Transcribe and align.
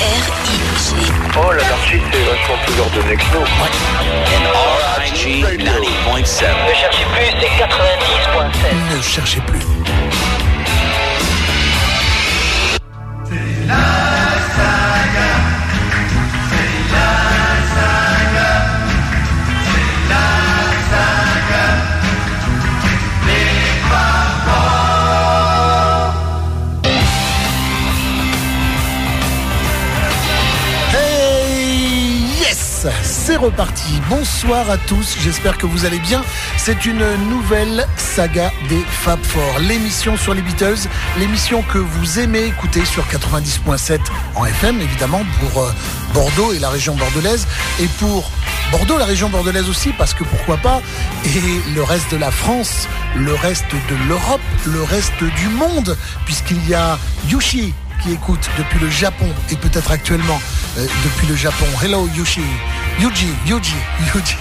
R-I-G. 0.00 0.94
Oh, 1.36 1.50
l'anarchie, 1.52 2.00
c'est 2.12 2.22
vachement 2.22 2.58
plus 2.64 2.78
ordonné 2.80 3.16
que 3.16 3.24
nous. 3.34 3.44
R-I-G 4.96 5.22
90.7. 5.42 6.44
Ne 6.68 6.74
cherchez 6.74 7.04
plus, 7.04 7.30
c'est 7.40 7.52
90.7. 7.64 8.96
Ne 8.96 9.02
cherchez 9.02 9.40
plus. 9.40 9.64
Hey, 13.30 14.07
C'est 33.28 33.36
reparti. 33.36 34.00
Bonsoir 34.08 34.70
à 34.70 34.78
tous. 34.78 35.14
J'espère 35.20 35.58
que 35.58 35.66
vous 35.66 35.84
allez 35.84 35.98
bien. 35.98 36.24
C'est 36.56 36.86
une 36.86 37.04
nouvelle 37.28 37.86
saga 37.98 38.50
des 38.70 38.80
Fab 38.88 39.22
Four. 39.22 39.58
L'émission 39.58 40.16
sur 40.16 40.32
les 40.32 40.40
Beatles. 40.40 40.88
L'émission 41.18 41.60
que 41.60 41.76
vous 41.76 42.20
aimez 42.20 42.46
écouter 42.46 42.86
sur 42.86 43.04
90.7 43.04 44.00
en 44.34 44.46
FM, 44.46 44.80
évidemment, 44.80 45.20
pour 45.40 45.62
euh, 45.62 45.70
Bordeaux 46.14 46.54
et 46.54 46.58
la 46.58 46.70
région 46.70 46.96
bordelaise. 46.96 47.46
Et 47.82 47.86
pour 47.98 48.30
Bordeaux, 48.72 48.96
la 48.96 49.04
région 49.04 49.28
bordelaise 49.28 49.68
aussi, 49.68 49.92
parce 49.92 50.14
que 50.14 50.24
pourquoi 50.24 50.56
pas. 50.56 50.80
Et 51.26 51.74
le 51.74 51.82
reste 51.82 52.10
de 52.10 52.16
la 52.16 52.30
France, 52.30 52.88
le 53.14 53.34
reste 53.34 53.74
de 53.90 54.08
l'Europe, 54.08 54.40
le 54.64 54.82
reste 54.82 55.22
du 55.22 55.48
monde, 55.48 55.98
puisqu'il 56.24 56.66
y 56.66 56.72
a 56.72 56.98
Yushi 57.28 57.74
qui 58.02 58.12
écoute 58.12 58.48
depuis 58.56 58.78
le 58.78 58.88
Japon 58.88 59.28
et 59.50 59.56
peut-être 59.56 59.90
actuellement 59.90 60.40
euh, 60.78 60.86
depuis 61.04 61.26
le 61.26 61.36
Japon. 61.36 61.66
Hello 61.82 62.08
Yushi, 62.14 62.42
Yuji, 63.00 63.32
Yuji, 63.46 63.76
Yuji. 64.12 64.36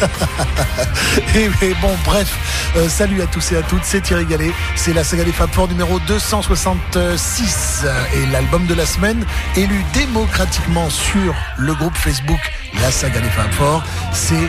et, 1.36 1.48
et 1.64 1.74
bon, 1.80 1.96
bref, 2.04 2.36
euh, 2.76 2.88
salut 2.88 3.22
à 3.22 3.26
tous 3.26 3.52
et 3.52 3.56
à 3.56 3.62
toutes, 3.62 3.84
c'est 3.84 4.00
Thierry 4.00 4.24
Gallet, 4.26 4.52
c'est 4.74 4.92
la 4.92 5.04
saga 5.04 5.22
des 5.22 5.30
Fab 5.32 5.48
Four 5.52 5.68
numéro 5.68 6.00
266 6.00 7.82
euh, 7.84 8.04
et 8.14 8.26
l'album 8.32 8.66
de 8.66 8.74
la 8.74 8.84
semaine 8.84 9.24
élu 9.56 9.84
démocratiquement 9.94 10.90
sur 10.90 11.34
le 11.56 11.72
groupe 11.74 11.96
Facebook 11.96 12.40
La 12.80 12.90
saga 12.90 13.20
des 13.20 13.28
Fab 13.28 13.52
Four, 13.52 13.84
c'est 14.12 14.48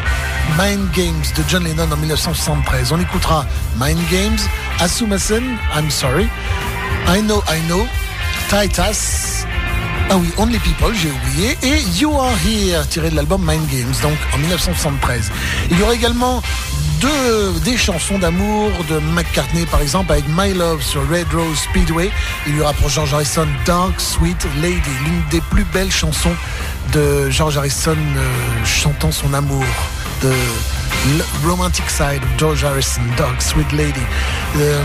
Mind 0.57 0.89
Games 0.91 1.23
de 1.37 1.43
John 1.47 1.63
Lennon 1.63 1.91
en 1.91 1.97
1973. 1.97 2.91
On 2.93 2.99
écoutera 2.99 3.45
Mind 3.79 4.01
Games, 4.09 4.39
Asumasen, 4.79 5.43
I'm 5.75 5.91
sorry, 5.91 6.27
I 7.07 7.21
know, 7.21 7.43
I 7.47 7.59
know, 7.67 7.85
Titus. 8.49 9.30
Ah 10.13 10.17
oui, 10.17 10.29
Only 10.37 10.59
People, 10.59 10.93
j'ai 10.93 11.09
oublié. 11.09 11.57
Et 11.63 11.79
You 11.97 12.13
Are 12.19 12.33
Here, 12.45 12.85
tiré 12.85 13.09
de 13.09 13.15
l'album 13.15 13.41
Mind 13.47 13.65
Games, 13.69 13.93
donc 14.01 14.17
en 14.33 14.39
1973. 14.39 15.31
Il 15.69 15.79
y 15.79 15.83
aura 15.83 15.93
également 15.93 16.41
deux 16.99 17.53
des 17.63 17.77
chansons 17.77 18.19
d'amour 18.19 18.71
de 18.89 18.99
McCartney, 18.99 19.65
par 19.65 19.81
exemple, 19.81 20.11
avec 20.11 20.25
My 20.27 20.53
Love 20.53 20.81
sur 20.83 21.01
Red 21.09 21.33
Rose 21.33 21.59
Speedway. 21.59 22.11
Il 22.45 22.61
aura 22.61 22.73
pour 22.73 22.89
George 22.89 23.13
Harrison 23.13 23.47
Dark 23.65 24.01
Sweet 24.01 24.45
Lady, 24.61 24.81
l'une 25.05 25.23
des 25.31 25.39
plus 25.49 25.63
belles 25.63 25.93
chansons 25.93 26.35
de 26.91 27.29
George 27.29 27.57
Harrison 27.57 27.95
euh, 27.95 28.65
chantant 28.65 29.13
son 29.13 29.33
amour. 29.33 29.63
L- 30.29 31.23
Romantic 31.43 31.89
Side 31.89 32.21
of 32.23 32.29
George 32.37 32.63
Harrison, 32.63 33.01
Dark 33.17 33.41
Sweet 33.41 33.71
Lady, 33.71 34.01
euh, 34.57 34.81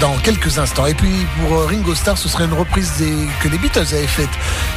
dans 0.00 0.16
quelques 0.18 0.58
instants. 0.58 0.86
Et 0.86 0.94
puis 0.94 1.26
pour 1.40 1.58
euh, 1.58 1.66
Ringo 1.66 1.94
Starr, 1.94 2.16
ce 2.16 2.28
serait 2.28 2.44
une 2.44 2.52
reprise 2.54 2.92
des, 2.98 3.12
que 3.42 3.48
les 3.48 3.58
Beatles 3.58 3.80
avaient 3.92 4.06
faite 4.06 4.28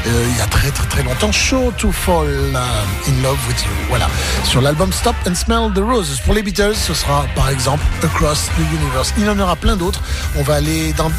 euh, 0.07 0.25
il 0.31 0.37
y 0.37 0.41
a 0.41 0.47
très 0.47 0.71
très 0.71 0.87
très 0.87 1.03
longtemps, 1.03 1.31
Sure 1.31 1.71
to 1.77 1.91
Fall 1.91 2.27
in 2.27 3.21
Love 3.21 3.37
with 3.47 3.61
You. 3.63 3.69
Voilà, 3.89 4.09
sur 4.43 4.61
l'album 4.61 4.91
Stop 4.91 5.15
and 5.27 5.35
Smell 5.35 5.71
the 5.75 5.79
Roses. 5.79 6.19
Pour 6.25 6.33
les 6.33 6.41
Beatles, 6.41 6.75
ce 6.75 6.93
sera 6.95 7.25
par 7.35 7.49
exemple 7.49 7.83
Across 8.03 8.49
the 8.57 8.73
Universe. 8.73 9.13
Il 9.17 9.25
y 9.25 9.29
en 9.29 9.37
aura 9.39 9.55
plein 9.55 9.75
d'autres. 9.77 10.01
On 10.35 10.41
va 10.43 10.55
aller 10.55 10.93
dans 10.93 11.11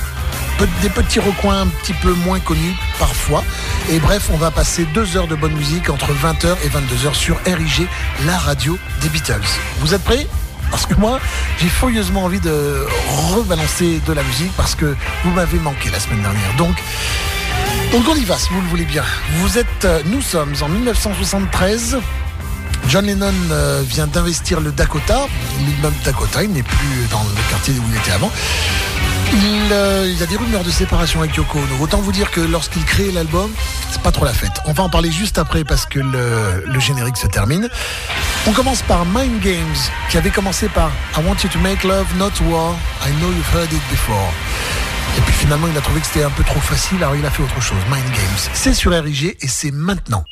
des 0.81 0.91
petits 0.91 1.21
recoins 1.21 1.63
un 1.63 1.67
petit 1.67 1.95
peu 1.95 2.13
moins 2.13 2.41
connus 2.41 2.75
parfois. 2.99 3.45
Et 3.91 3.99
bref, 3.99 4.31
on 4.33 4.37
va 4.37 4.51
passer 4.51 4.85
deux 4.95 5.17
heures 5.17 5.27
de 5.27 5.35
bonne 5.35 5.55
musique 5.55 5.91
entre 5.91 6.13
20h 6.13 6.57
et 6.65 6.69
22h 6.69 7.15
sur 7.15 7.37
RIG, 7.45 7.87
la 8.27 8.39
radio 8.39 8.79
des 9.01 9.09
Beatles. 9.09 9.41
Vous 9.81 9.95
êtes 9.95 10.03
prêts? 10.03 10.27
Parce 10.71 10.87
que 10.87 10.95
moi, 10.95 11.21
j'ai 11.59 11.69
furieusement 11.69 12.25
envie 12.25 12.41
de 12.41 12.87
rebalancer 13.35 14.01
de 14.07 14.13
la 14.13 14.23
musique 14.23 14.53
parce 14.57 14.75
que 14.75 14.97
vous 15.25 15.31
m'avez 15.31 15.59
manqué 15.59 15.91
la 15.91 16.01
semaine 16.01 16.23
dernière. 16.23 16.55
Donc, 16.57 16.75
on 17.95 18.15
y 18.15 18.25
va 18.25 18.39
si 18.39 18.49
vous 18.51 18.61
le 18.61 18.69
voulez 18.69 18.85
bien. 18.85 19.05
Vous 19.39 19.59
êtes, 19.59 19.85
euh, 19.85 20.01
nous 20.07 20.23
sommes 20.23 20.55
en 20.63 20.69
1973. 20.69 21.99
John 22.89 23.07
Lennon 23.07 23.33
euh, 23.51 23.83
vient 23.87 24.07
d'investir 24.07 24.61
le 24.61 24.73
Dakota, 24.73 25.27
l'immeuble 25.61 25.95
Dakota, 26.05 26.43
il 26.43 26.53
n'est 26.53 26.63
plus 26.63 27.07
dans 27.11 27.23
le 27.23 27.51
quartier 27.51 27.75
où 27.75 27.83
il 27.91 27.97
était 27.97 28.13
avant. 28.13 28.31
Il, 29.35 29.73
euh, 29.73 30.23
a 30.23 30.27
des 30.27 30.37
rumeurs 30.37 30.63
de 30.63 30.71
séparation 30.71 31.21
avec 31.21 31.35
Yoko 31.37 31.59
Ono. 31.59 31.83
Autant 31.83 32.01
vous 32.01 32.13
dire 32.13 32.31
que 32.31 32.41
lorsqu'il 32.41 32.85
crée 32.85 33.11
l'album, 33.11 33.51
c'est 33.91 34.03
pas 34.03 34.13
trop 34.13 34.25
la 34.25 34.33
fête. 34.33 34.53
On 34.67 34.73
va 34.73 34.83
en 34.83 34.91
parler 34.91 35.11
juste 35.11 35.39
après 35.39 35.65
parce 35.65 35.87
que 35.87 36.01
le, 36.01 36.65
le 36.67 36.81
générique 36.81 37.17
se 37.17 37.27
termine. 37.27 37.69
On 38.47 38.53
commence 38.53 38.83
par 38.83 39.07
Mind 39.07 39.41
Games, 39.41 39.77
qui 40.11 40.19
avait 40.19 40.31
commencé 40.31 40.69
par 40.69 40.91
I 41.17 41.25
want 41.27 41.37
you 41.43 41.49
to 41.49 41.59
make 41.61 41.83
love, 41.83 42.07
not 42.19 42.33
war. 42.51 42.75
I 43.07 43.11
know 43.21 43.31
you've 43.31 43.55
heard 43.55 43.73
it 43.73 43.83
before. 43.91 44.33
Et 45.17 45.21
puis 45.23 45.35
finalement, 45.35 45.69
il 45.71 45.77
a 45.77 45.81
trouvé 45.81 46.01
que 46.01 46.07
c'était 46.07 46.25
un 46.25 46.31
peu 46.31 46.45
trop 46.45 46.61
facile, 46.61 46.99
alors 46.99 47.17
il 47.17 47.25
a 47.25 47.31
fait 47.31 47.43
autre 47.43 47.61
chose. 47.61 47.79
Mind 47.91 48.05
Games. 48.13 48.51
C'est 48.55 48.75
sur 48.75 48.93
RIG 48.93 49.37
et 49.41 49.49
c'est 49.49 49.71
maintenant. 49.71 50.25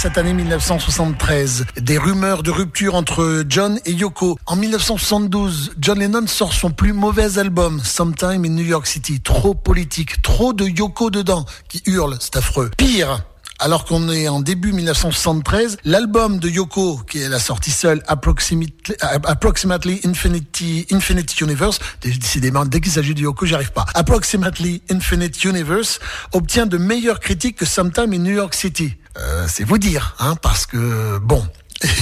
Cette 0.00 0.16
année 0.16 0.32
1973, 0.32 1.66
des 1.76 1.98
rumeurs 1.98 2.42
de 2.42 2.50
rupture 2.50 2.94
entre 2.94 3.44
John 3.46 3.78
et 3.84 3.92
Yoko. 3.92 4.38
En 4.46 4.56
1972, 4.56 5.72
John 5.78 5.98
Lennon 5.98 6.26
sort 6.26 6.54
son 6.54 6.70
plus 6.70 6.94
mauvais 6.94 7.38
album, 7.38 7.82
Sometime 7.84 8.46
in 8.46 8.48
New 8.48 8.64
York 8.64 8.86
City. 8.86 9.20
Trop 9.20 9.52
politique, 9.52 10.22
trop 10.22 10.54
de 10.54 10.64
Yoko 10.64 11.10
dedans, 11.10 11.44
qui 11.68 11.82
hurle, 11.84 12.16
c'est 12.18 12.36
affreux. 12.36 12.70
Pire, 12.78 13.26
alors 13.60 13.84
qu'on 13.84 14.08
est 14.08 14.28
en 14.28 14.40
début 14.40 14.72
1973, 14.72 15.78
l'album 15.84 16.38
de 16.38 16.48
Yoko, 16.48 17.00
qui 17.08 17.20
est 17.20 17.28
la 17.28 17.38
sortie 17.38 17.70
seule, 17.70 18.02
Approximately, 18.08 18.96
Approximately 19.00 20.00
Infinity, 20.04 20.86
Infinite 20.90 21.40
Universe, 21.40 21.78
décidément, 22.00 22.64
dès 22.64 22.80
qu'il 22.80 22.92
s'agit 22.92 23.14
de 23.14 23.20
Yoko, 23.20 23.46
j'y 23.46 23.54
arrive 23.54 23.72
pas. 23.72 23.86
Approximately 23.94 24.82
Infinite 24.90 25.44
Universe 25.44 26.00
obtient 26.32 26.66
de 26.66 26.78
meilleures 26.78 27.20
critiques 27.20 27.56
que 27.56 27.66
Sometime 27.66 28.12
in 28.12 28.18
New 28.18 28.34
York 28.34 28.54
City. 28.54 28.94
Euh, 29.18 29.46
c'est 29.48 29.64
vous 29.64 29.78
dire, 29.78 30.14
hein, 30.18 30.36
parce 30.36 30.66
que, 30.66 31.18
bon, 31.18 31.44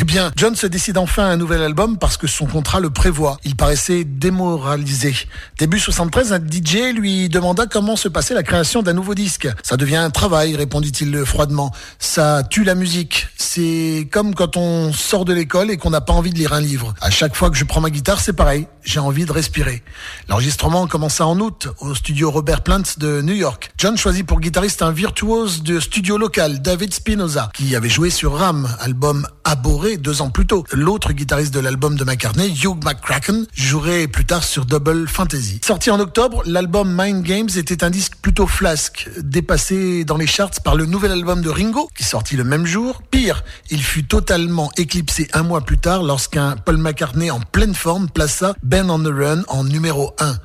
eh 0.00 0.04
bien, 0.04 0.32
John 0.36 0.56
se 0.56 0.66
décide 0.66 0.98
enfin 0.98 1.26
à 1.26 1.28
un 1.28 1.36
nouvel 1.36 1.62
album 1.62 1.98
parce 1.98 2.16
que 2.16 2.26
son 2.26 2.46
contrat 2.46 2.80
le 2.80 2.90
prévoit. 2.90 3.38
Il 3.44 3.54
paraissait 3.54 4.02
démoralisé. 4.04 5.14
Début 5.56 5.78
73, 5.78 6.32
un 6.32 6.40
DJ 6.40 6.92
lui 6.94 7.28
demanda 7.28 7.66
comment 7.66 7.94
se 7.94 8.08
passait 8.08 8.34
la 8.34 8.42
création 8.42 8.82
d'un 8.82 8.92
nouveau 8.92 9.14
disque. 9.14 9.48
Ça 9.62 9.76
devient 9.76 9.96
un 9.96 10.10
travail, 10.10 10.56
répondit-il 10.56 11.24
froidement. 11.24 11.72
Ça 12.00 12.42
tue 12.50 12.64
la 12.64 12.74
musique. 12.74 13.28
C'est 13.36 14.08
comme 14.10 14.34
quand 14.34 14.56
on 14.56 14.92
sort 14.92 15.24
de 15.24 15.32
l'école 15.32 15.70
et 15.70 15.76
qu'on 15.76 15.90
n'a 15.90 16.00
pas 16.00 16.12
envie 16.12 16.30
de 16.30 16.38
lire 16.38 16.54
un 16.54 16.60
livre. 16.60 16.94
À 17.00 17.10
chaque 17.10 17.36
fois 17.36 17.48
que 17.50 17.56
je 17.56 17.64
prends 17.64 17.80
ma 17.80 17.90
guitare, 17.90 18.20
c'est 18.20 18.32
pareil. 18.32 18.66
J'ai 18.82 19.00
envie 19.00 19.26
de 19.26 19.32
respirer. 19.32 19.84
L'enregistrement 20.28 20.88
commença 20.88 21.24
en 21.24 21.38
août 21.38 21.68
au 21.80 21.94
studio 21.94 22.30
Robert 22.32 22.62
Plant 22.62 22.82
de 22.96 23.22
New 23.22 23.34
York. 23.34 23.70
John 23.78 23.96
choisit 23.96 24.26
pour 24.26 24.40
guitariste 24.40 24.82
un 24.82 24.90
virtuose 24.90 25.62
de 25.62 25.78
studio 25.78 26.18
local, 26.18 26.62
David 26.62 26.92
Spinoza, 26.94 27.50
qui 27.54 27.76
avait 27.76 27.88
joué 27.88 28.10
sur 28.10 28.34
Ram, 28.34 28.68
album 28.80 29.26
aboré 29.68 29.98
deux 29.98 30.22
ans 30.22 30.30
plus 30.30 30.46
tôt. 30.46 30.64
L'autre 30.72 31.12
guitariste 31.12 31.52
de 31.52 31.60
l'album 31.60 31.94
de 31.94 32.02
McCartney, 32.02 32.48
Hugh 32.48 32.82
McCracken, 32.82 33.44
jouerait 33.54 34.08
plus 34.08 34.24
tard 34.24 34.42
sur 34.42 34.64
Double 34.64 35.06
Fantasy. 35.06 35.60
Sorti 35.62 35.90
en 35.90 36.00
octobre, 36.00 36.42
l'album 36.46 36.90
Mind 36.98 37.22
Games 37.22 37.50
était 37.54 37.84
un 37.84 37.90
disque 37.90 38.14
plutôt 38.22 38.46
flasque, 38.46 39.10
dépassé 39.20 40.04
dans 40.04 40.16
les 40.16 40.26
charts 40.26 40.62
par 40.64 40.74
le 40.74 40.86
nouvel 40.86 41.12
album 41.12 41.42
de 41.42 41.50
Ringo, 41.50 41.90
qui 41.94 42.02
sortit 42.02 42.36
le 42.36 42.44
même 42.44 42.64
jour. 42.64 43.02
Pire, 43.10 43.44
il 43.68 43.82
fut 43.82 44.04
totalement 44.04 44.72
éclipsé 44.78 45.28
un 45.34 45.42
mois 45.42 45.60
plus 45.60 45.78
tard 45.78 46.02
lorsqu'un 46.02 46.56
Paul 46.56 46.78
McCartney 46.78 47.30
en 47.30 47.40
pleine 47.40 47.74
forme 47.74 48.08
plaça 48.08 48.54
Ben 48.62 48.88
on 48.88 49.00
the 49.00 49.12
Run 49.12 49.42
en 49.48 49.64
numéro 49.64 50.14
1. 50.18 50.38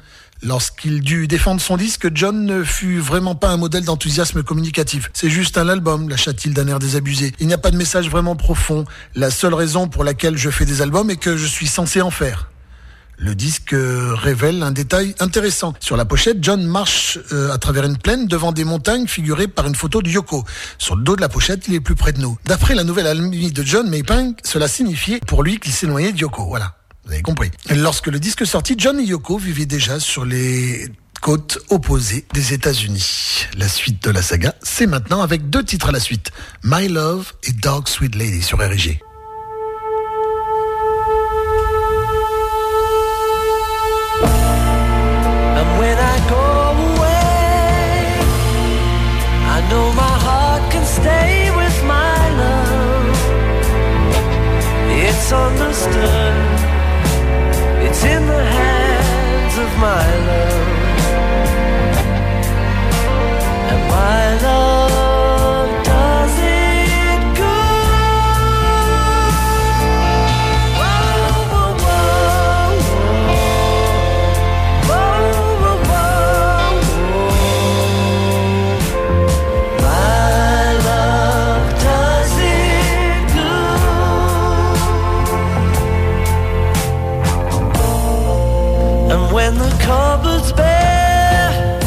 Lorsqu'il 0.46 1.00
dut 1.00 1.28
défendre 1.28 1.62
son 1.62 1.78
disque, 1.78 2.10
John 2.14 2.46
ne 2.46 2.64
fut 2.64 3.00
vraiment 3.00 3.34
pas 3.34 3.48
un 3.48 3.56
modèle 3.56 3.86
d'enthousiasme 3.86 4.44
communicatif. 4.44 5.10
C'est 5.14 5.30
juste 5.30 5.58
un 5.58 5.70
album, 5.70 6.10
lâcha-t-il 6.10 6.54
d'un 6.54 6.68
air 6.68 6.80
désabusé. 6.80 7.32
Il 7.40 7.48
n'y 7.48 7.54
a 7.54 7.58
pas 7.58 7.72
de 7.72 7.78
message 7.78 8.10
vraiment 8.10 8.36
profond. 8.36 8.84
La 9.16 9.32
seule 9.32 9.54
raison 9.54 9.88
pour 9.88 10.04
laquelle 10.04 10.38
je 10.38 10.50
fais 10.50 10.66
des 10.66 10.82
albums 10.82 11.10
est 11.10 11.16
que 11.16 11.38
je 11.38 11.48
suis 11.48 11.68
censé 11.68 12.02
en 12.02 12.12
faire. 12.12 12.50
Le 13.18 13.36
disque 13.36 13.74
euh, 13.74 14.16
révèle 14.16 14.64
un 14.64 14.72
détail 14.72 15.16
intéressant. 15.22 15.76
Sur 15.80 15.96
la 15.96 16.04
pochette, 16.04 16.40
John 16.42 16.62
marche 16.66 17.20
euh, 17.32 17.54
à 17.54 17.58
travers 17.58 17.86
une 17.86 17.98
plaine 17.98 18.28
devant 18.28 18.52
des 18.52 18.66
montagnes 18.66 19.08
figurées 19.08 19.48
par 19.48 19.66
une 19.66 19.76
photo 19.76 20.02
de 20.02 20.10
Yoko. 20.10 20.44
Sur 20.78 20.98
le 20.98 21.04
dos 21.04 21.16
de 21.16 21.22
la 21.22 21.30
pochette, 21.30 21.70
il 21.70 21.74
est 21.74 21.80
plus 21.80 21.96
près 21.96 22.12
de 22.12 22.20
nous. 22.20 22.38
D'après 22.46 22.76
la 22.76 22.84
nouvelle 22.84 23.08
amie 23.08 23.54
de 23.54 23.64
John 23.64 23.90
Maypink, 23.90 24.40
cela 24.44 24.68
signifiait 24.68 25.22
pour 25.26 25.42
lui 25.42 25.60
qu'il 25.60 25.72
s'éloignait 25.72 26.12
de 26.12 26.18
Yoko. 26.18 26.48
Voilà. 26.48 26.76
Vous 27.06 27.14
avez 27.14 27.22
compris. 27.22 27.52
Lorsque 27.70 28.08
le 28.08 28.20
disque 28.20 28.46
sortit, 28.46 28.76
John 28.78 29.00
et 29.00 29.04
Yoko 29.04 29.38
vivaient 29.38 29.66
déjà 29.66 30.00
sur 30.00 30.26
les 30.26 30.88
côtes 31.22 31.60
opposées 31.70 32.26
des 32.34 32.54
États-Unis. 32.54 33.48
La 33.58 33.68
suite 33.68 34.04
de 34.04 34.12
la 34.12 34.22
saga, 34.22 34.56
c'est 34.62 34.88
maintenant 34.88 35.22
avec 35.22 35.50
deux 35.50 35.64
titres 35.64 35.90
à 35.90 35.92
la 35.92 36.00
suite. 36.00 36.32
My 36.64 36.88
Love 36.88 37.34
et 37.44 37.52
Dog 37.52 37.88
Sweet 37.88 38.16
Lady 38.16 38.42
sur 38.42 38.60
RG. 38.60 39.00
mind 59.84 60.23
cupboard's 89.86 90.52
bare, 90.54 91.80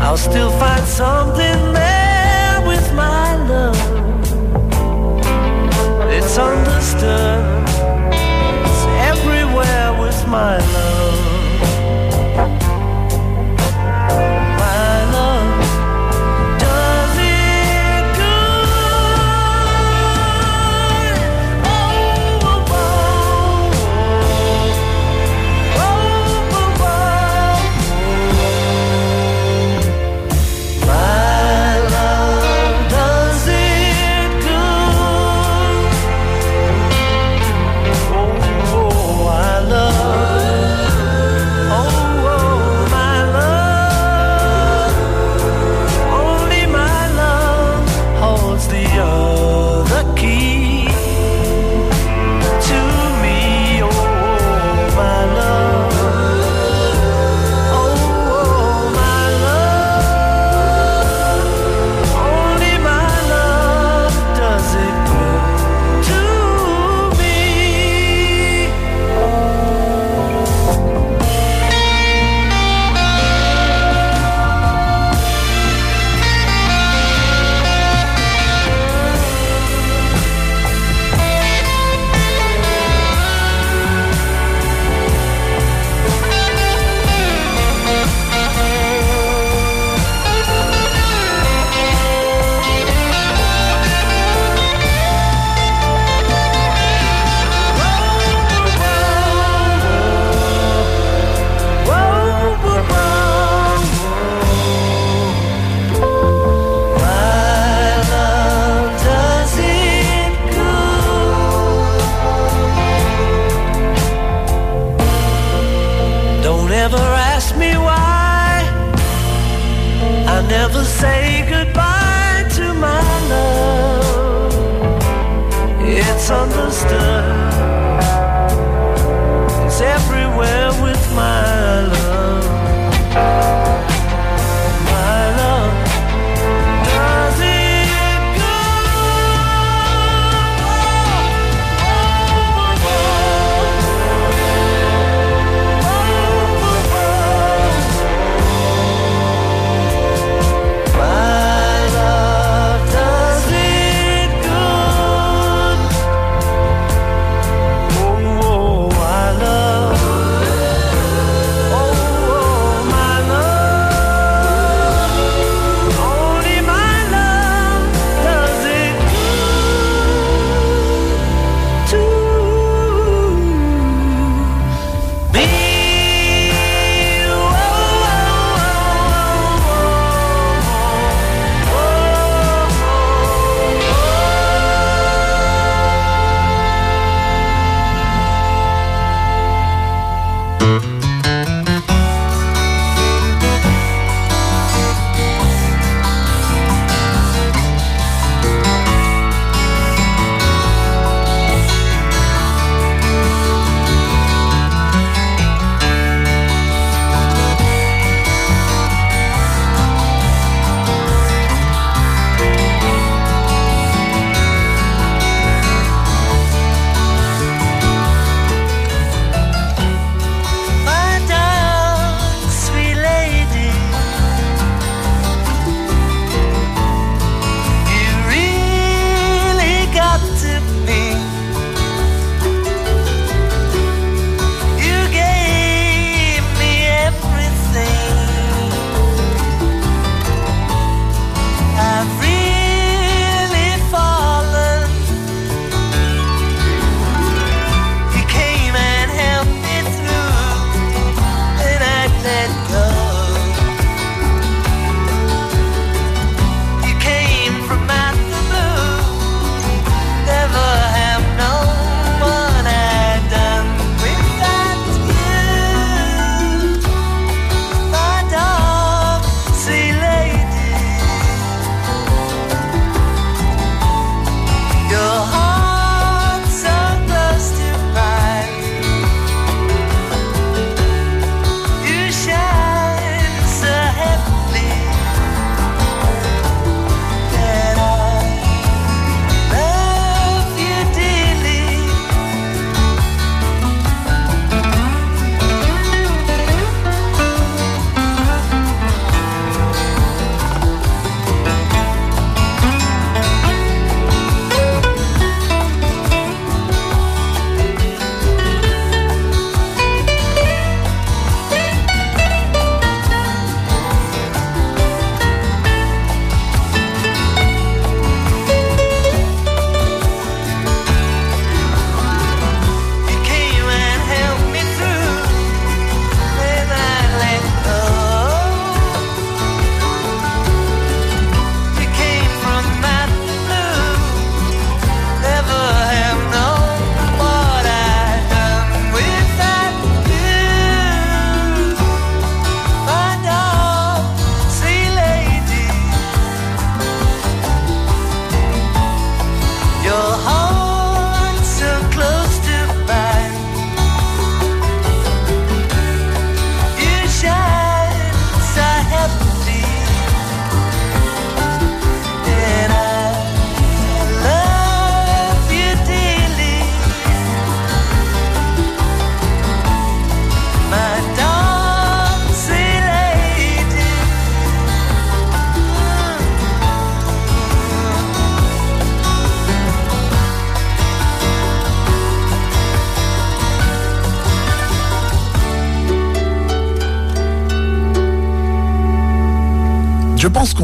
I'll 0.00 0.16
still 0.16 0.50
find 0.58 0.84
something 0.86 1.73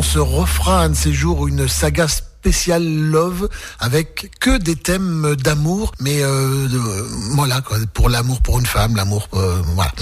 se 0.02 0.18
refera 0.18 0.84
un 0.84 0.88
de 0.88 0.94
ces 0.94 1.12
jours 1.12 1.46
une 1.46 1.68
saga 1.68 2.08
spéciale 2.08 2.82
love 2.82 3.48
avec 3.78 4.30
que 4.40 4.56
des 4.56 4.74
thèmes 4.74 5.36
d'amour, 5.36 5.92
mais 6.00 6.22
euh, 6.22 6.66
voilà 7.34 7.60
quoi, 7.60 7.76
pour 7.92 8.08
l'amour 8.08 8.40
pour 8.40 8.58
une 8.58 8.64
femme, 8.64 8.96
l'amour, 8.96 9.28
euh, 9.34 9.60
voilà. 9.74 9.92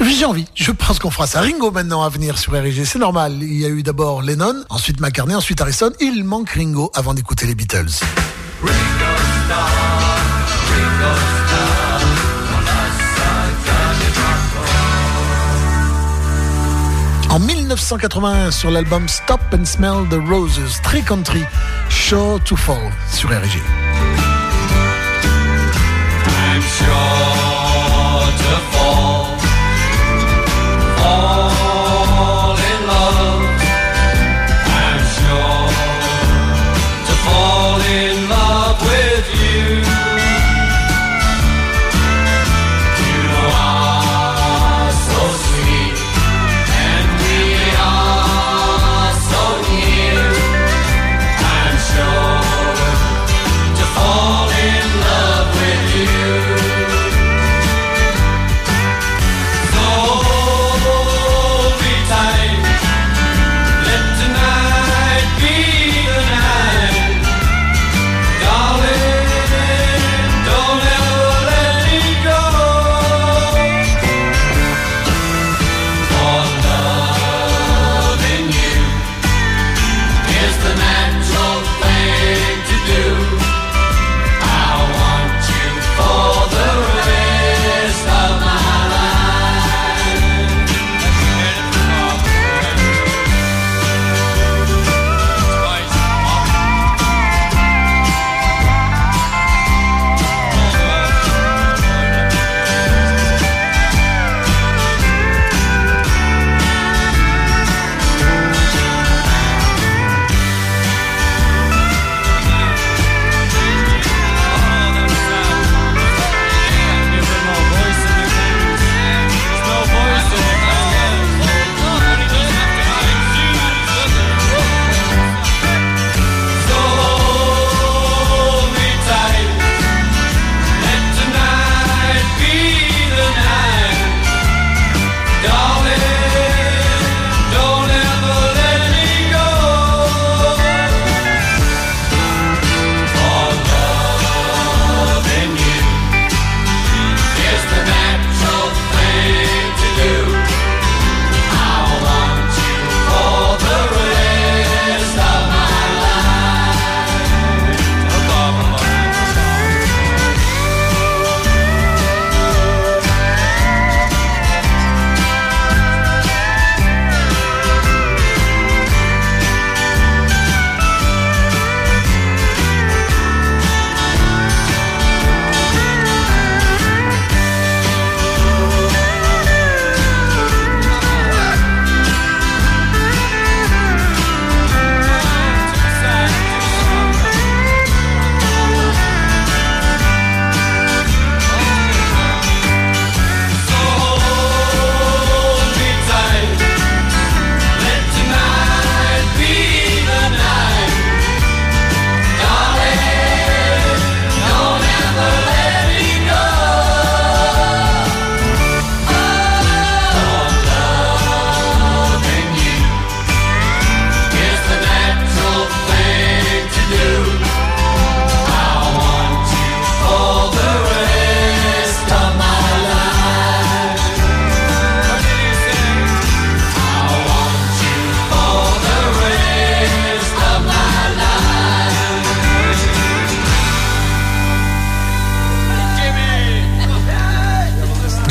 J'ai 0.00 0.24
envie, 0.24 0.46
je 0.54 0.72
pense 0.72 0.98
qu'on 0.98 1.12
fera 1.12 1.28
ça. 1.28 1.40
Ringo 1.40 1.70
maintenant 1.70 2.02
à 2.02 2.08
venir 2.08 2.36
sur 2.36 2.52
RG, 2.52 2.84
c'est 2.84 2.98
normal. 2.98 3.38
Il 3.40 3.56
y 3.56 3.64
a 3.64 3.68
eu 3.68 3.84
d'abord 3.84 4.22
Lennon, 4.22 4.64
ensuite 4.70 5.00
McCartney, 5.00 5.36
ensuite 5.36 5.60
Harrison. 5.60 5.92
Il 6.00 6.24
manque 6.24 6.50
Ringo 6.50 6.90
avant 6.94 7.14
d'écouter 7.14 7.46
les 7.46 7.54
Beatles. 7.54 8.00
en 17.36 17.38
1981 17.38 18.50
sur 18.50 18.70
l'album 18.70 19.06
Stop 19.08 19.40
and 19.52 19.66
Smell 19.66 20.08
the 20.08 20.18
Roses, 20.26 20.80
très 20.82 21.02
country, 21.02 21.44
Sure 21.90 22.40
to 22.44 22.56
Fall 22.56 22.90
sur 23.12 23.28
RG. 23.28 23.60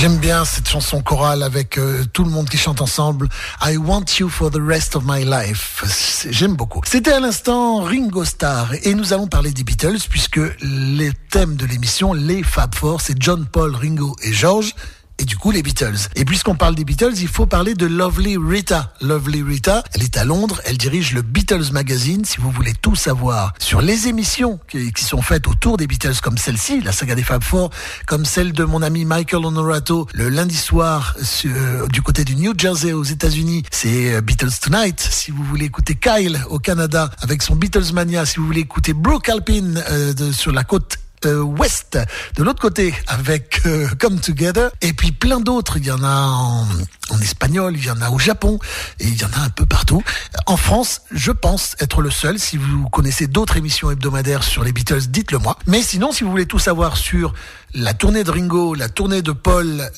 J'aime 0.05 0.19
bien 0.19 0.45
cette 0.45 0.69
chanson 0.69 1.01
chorale 1.01 1.41
avec 1.41 1.79
euh, 1.79 2.05
tout 2.13 2.23
le 2.23 2.29
monde 2.29 2.47
qui 2.47 2.59
chante 2.59 2.79
ensemble. 2.79 3.27
I 3.65 3.75
want 3.75 4.05
you 4.19 4.29
for 4.29 4.51
the 4.51 4.59
rest 4.61 4.95
of 4.95 5.01
my 5.03 5.25
life. 5.25 5.83
J'aime 6.29 6.55
beaucoup. 6.55 6.81
C'était 6.85 7.13
à 7.13 7.19
l'instant 7.19 7.81
Ringo 7.81 8.23
Starr 8.23 8.71
et 8.83 8.93
nous 8.93 9.13
allons 9.13 9.25
parler 9.25 9.51
des 9.51 9.63
Beatles 9.63 9.97
puisque 10.07 10.39
les 10.61 11.11
thèmes 11.31 11.55
de 11.55 11.65
l'émission, 11.65 12.13
les 12.13 12.43
Fab 12.43 12.75
Four, 12.75 13.01
c'est 13.01 13.19
John, 13.19 13.47
Paul, 13.51 13.75
Ringo 13.75 14.15
et 14.21 14.31
George 14.31 14.75
et 15.19 15.25
du 15.25 15.37
coup 15.37 15.51
les 15.51 15.63
Beatles. 15.63 16.09
Et 16.15 16.25
puisqu'on 16.25 16.55
parle 16.55 16.75
des 16.75 16.83
Beatles, 16.83 17.13
il 17.19 17.27
faut 17.27 17.45
parler 17.45 17.73
de 17.73 17.85
Lovely 17.85 18.37
Rita. 18.37 18.93
Lovely 19.01 19.43
Rita, 19.43 19.83
elle 19.93 20.03
est 20.03 20.17
à 20.17 20.25
Londres, 20.25 20.61
elle 20.65 20.77
dirige 20.77 21.13
le 21.13 21.21
Beatles 21.21 21.71
Magazine. 21.71 22.25
Si 22.25 22.39
vous 22.39 22.51
voulez 22.51 22.73
tout 22.81 22.95
savoir 22.95 23.53
sur 23.59 23.81
les 23.81 24.07
émissions 24.07 24.59
qui, 24.67 24.91
sont 24.97 25.21
faites 25.21 25.47
autour 25.47 25.77
des 25.77 25.87
Beatles, 25.87 26.19
comme 26.21 26.37
celle-ci, 26.37 26.81
la 26.81 26.91
saga 26.91 27.15
des 27.15 27.23
Fab 27.23 27.43
Four, 27.43 27.69
comme 28.07 28.25
celle 28.25 28.53
de 28.53 28.63
mon 28.63 28.81
ami 28.81 29.05
Michael 29.05 29.45
Honorato, 29.45 30.07
le 30.13 30.29
lundi 30.29 30.55
soir 30.55 31.15
du 31.91 32.01
côté 32.01 32.23
du 32.23 32.35
New 32.35 32.53
Jersey 32.57 32.93
aux 32.93 33.03
États-Unis, 33.03 33.63
c'est 33.71 34.15
euh, 34.15 34.21
Beatles 34.21 34.51
Tonight. 34.61 34.99
Si 34.99 35.31
vous 35.31 35.43
voulez 35.43 35.65
écouter 35.65 35.95
Kyle 35.95 36.39
au 36.49 36.59
Canada 36.59 37.11
avec 37.21 37.41
son 37.41 37.55
Beatles 37.55 37.93
Mania, 37.93 38.25
si 38.25 38.39
vous 38.39 38.45
voulez 38.45 38.61
écouter 38.61 38.93
Brooke 38.93 39.29
Alpine 39.29 39.83
euh, 39.89 40.31
sur 40.31 40.51
la 40.51 40.63
côte 40.63 40.97
ouest 41.33 41.97
de 42.35 42.43
l'autre 42.43 42.61
côté 42.61 42.93
avec 43.07 43.61
euh, 43.65 43.87
Come 43.99 44.19
Together 44.19 44.69
et 44.81 44.93
puis 44.93 45.11
plein 45.11 45.39
d'autres. 45.39 45.77
Il 45.77 45.85
y 45.85 45.91
en 45.91 46.03
a 46.03 46.65
en, 47.09 47.19
espagnol, 47.21 47.75
il 47.77 47.85
y 47.85 47.89
en 47.89 48.01
a 48.01 48.09
au 48.09 48.19
Japon 48.19 48.59
et 48.99 49.07
il 49.07 49.17
y 49.19 49.23
en 49.23 49.31
a 49.33 49.39
un 49.39 49.49
peu 49.49 49.65
partout. 49.65 50.03
En 50.45 50.57
France, 50.57 51.01
je 51.11 51.31
pense 51.31 51.75
être 51.79 52.01
le 52.01 52.11
seul. 52.11 52.37
Si 52.39 52.57
vous 52.57 52.89
connaissez 52.89 53.27
d'autres 53.27 53.55
émissions 53.57 53.91
hebdomadaires 53.91 54.43
sur 54.43 54.63
les 54.63 54.71
Beatles, 54.71 55.07
dites-le 55.09 55.39
moi. 55.39 55.57
Mais 55.67 55.81
sinon, 55.81 56.11
si 56.11 56.23
vous 56.23 56.31
voulez 56.31 56.45
tout 56.45 56.59
savoir 56.59 56.97
sur 56.97 57.33
la 57.73 57.93
tournée 57.93 58.23
de 58.23 58.31
Ringo, 58.31 58.73
la 58.73 58.87
tournée 58.89 59.21
de 59.21 59.33
Paul, 59.33 59.89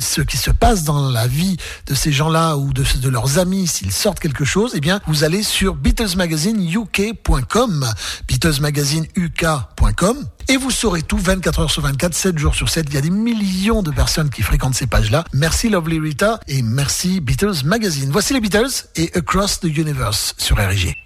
ce 0.00 0.22
qui 0.22 0.38
se 0.38 0.50
passe 0.50 0.84
dans 0.84 1.10
la 1.10 1.26
vie 1.26 1.56
de 1.86 1.94
ces 1.94 2.12
gens-là 2.12 2.56
ou 2.56 2.72
de, 2.72 2.84
de 3.00 3.08
leurs 3.08 3.38
amis, 3.38 3.66
s'ils 3.66 3.92
sortent 3.92 4.20
quelque 4.20 4.44
chose, 4.44 4.72
eh 4.74 4.80
bien, 4.80 5.00
vous 5.06 5.24
allez 5.24 5.42
sur 5.42 5.74
BeatlesMagazineUK.com, 5.74 7.86
BeatlesMagazineUK.com, 8.28 10.26
et 10.48 10.56
vous 10.56 10.70
saurez 10.70 11.02
tout 11.02 11.18
24 11.18 11.60
heures 11.60 11.70
sur 11.70 11.82
24, 11.82 12.14
7 12.14 12.38
jours 12.38 12.54
sur 12.54 12.68
7. 12.68 12.86
Il 12.88 12.94
y 12.94 12.98
a 12.98 13.00
des 13.00 13.10
millions 13.10 13.82
de 13.82 13.90
personnes 13.90 14.30
qui 14.30 14.42
fréquentent 14.42 14.74
ces 14.74 14.86
pages-là. 14.86 15.24
Merci 15.32 15.68
Lovely 15.68 15.98
Rita 15.98 16.40
et 16.48 16.62
merci 16.62 17.20
Beatles 17.20 17.64
Magazine. 17.64 18.10
Voici 18.10 18.34
les 18.34 18.40
Beatles 18.40 18.86
et 18.96 19.10
Across 19.14 19.60
the 19.60 19.76
Universe 19.76 20.34
sur 20.38 20.56
RG. 20.56 21.05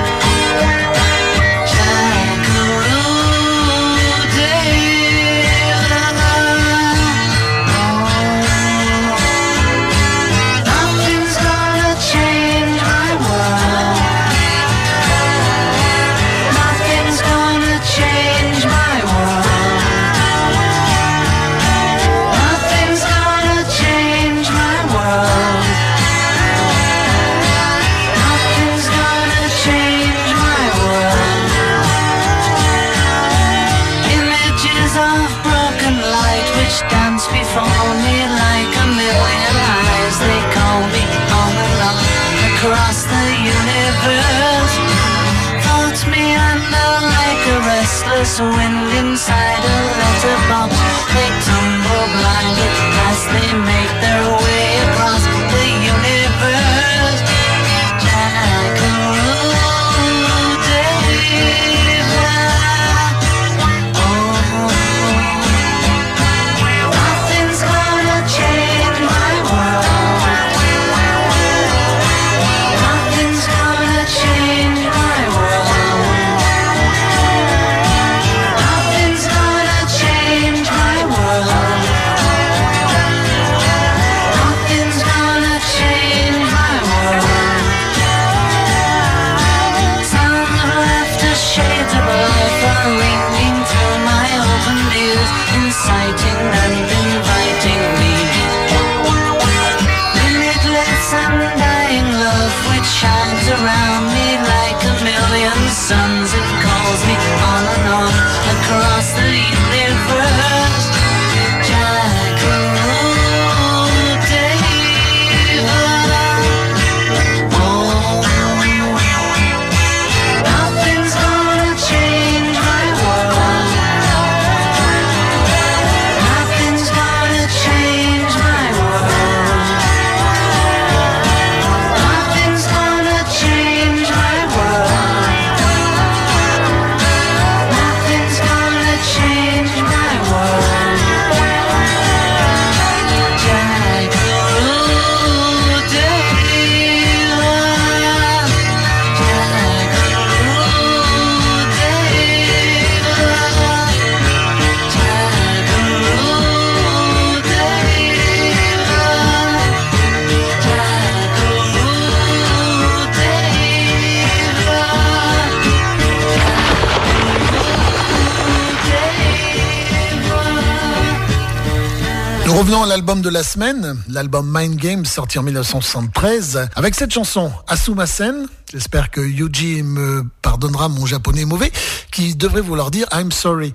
L'album 172.91 173.21
de 173.21 173.29
la 173.29 173.41
semaine, 173.41 173.95
l'album 174.09 174.51
Mind 174.53 174.75
Games 174.75 175.05
sorti 175.05 175.39
en 175.39 175.43
1973, 175.43 176.67
avec 176.75 176.93
cette 176.93 177.13
chanson 177.13 177.49
Asuma 177.69 178.05
Sen. 178.05 178.47
J'espère 178.69 179.11
que 179.11 179.21
Yuji 179.21 179.81
me 179.81 180.25
pardonnera 180.41 180.89
mon 180.89 181.05
japonais 181.05 181.45
mauvais, 181.45 181.71
qui 182.11 182.35
devrait 182.35 182.59
vouloir 182.59 182.91
dire 182.91 183.07
I'm 183.13 183.31
sorry. 183.31 183.71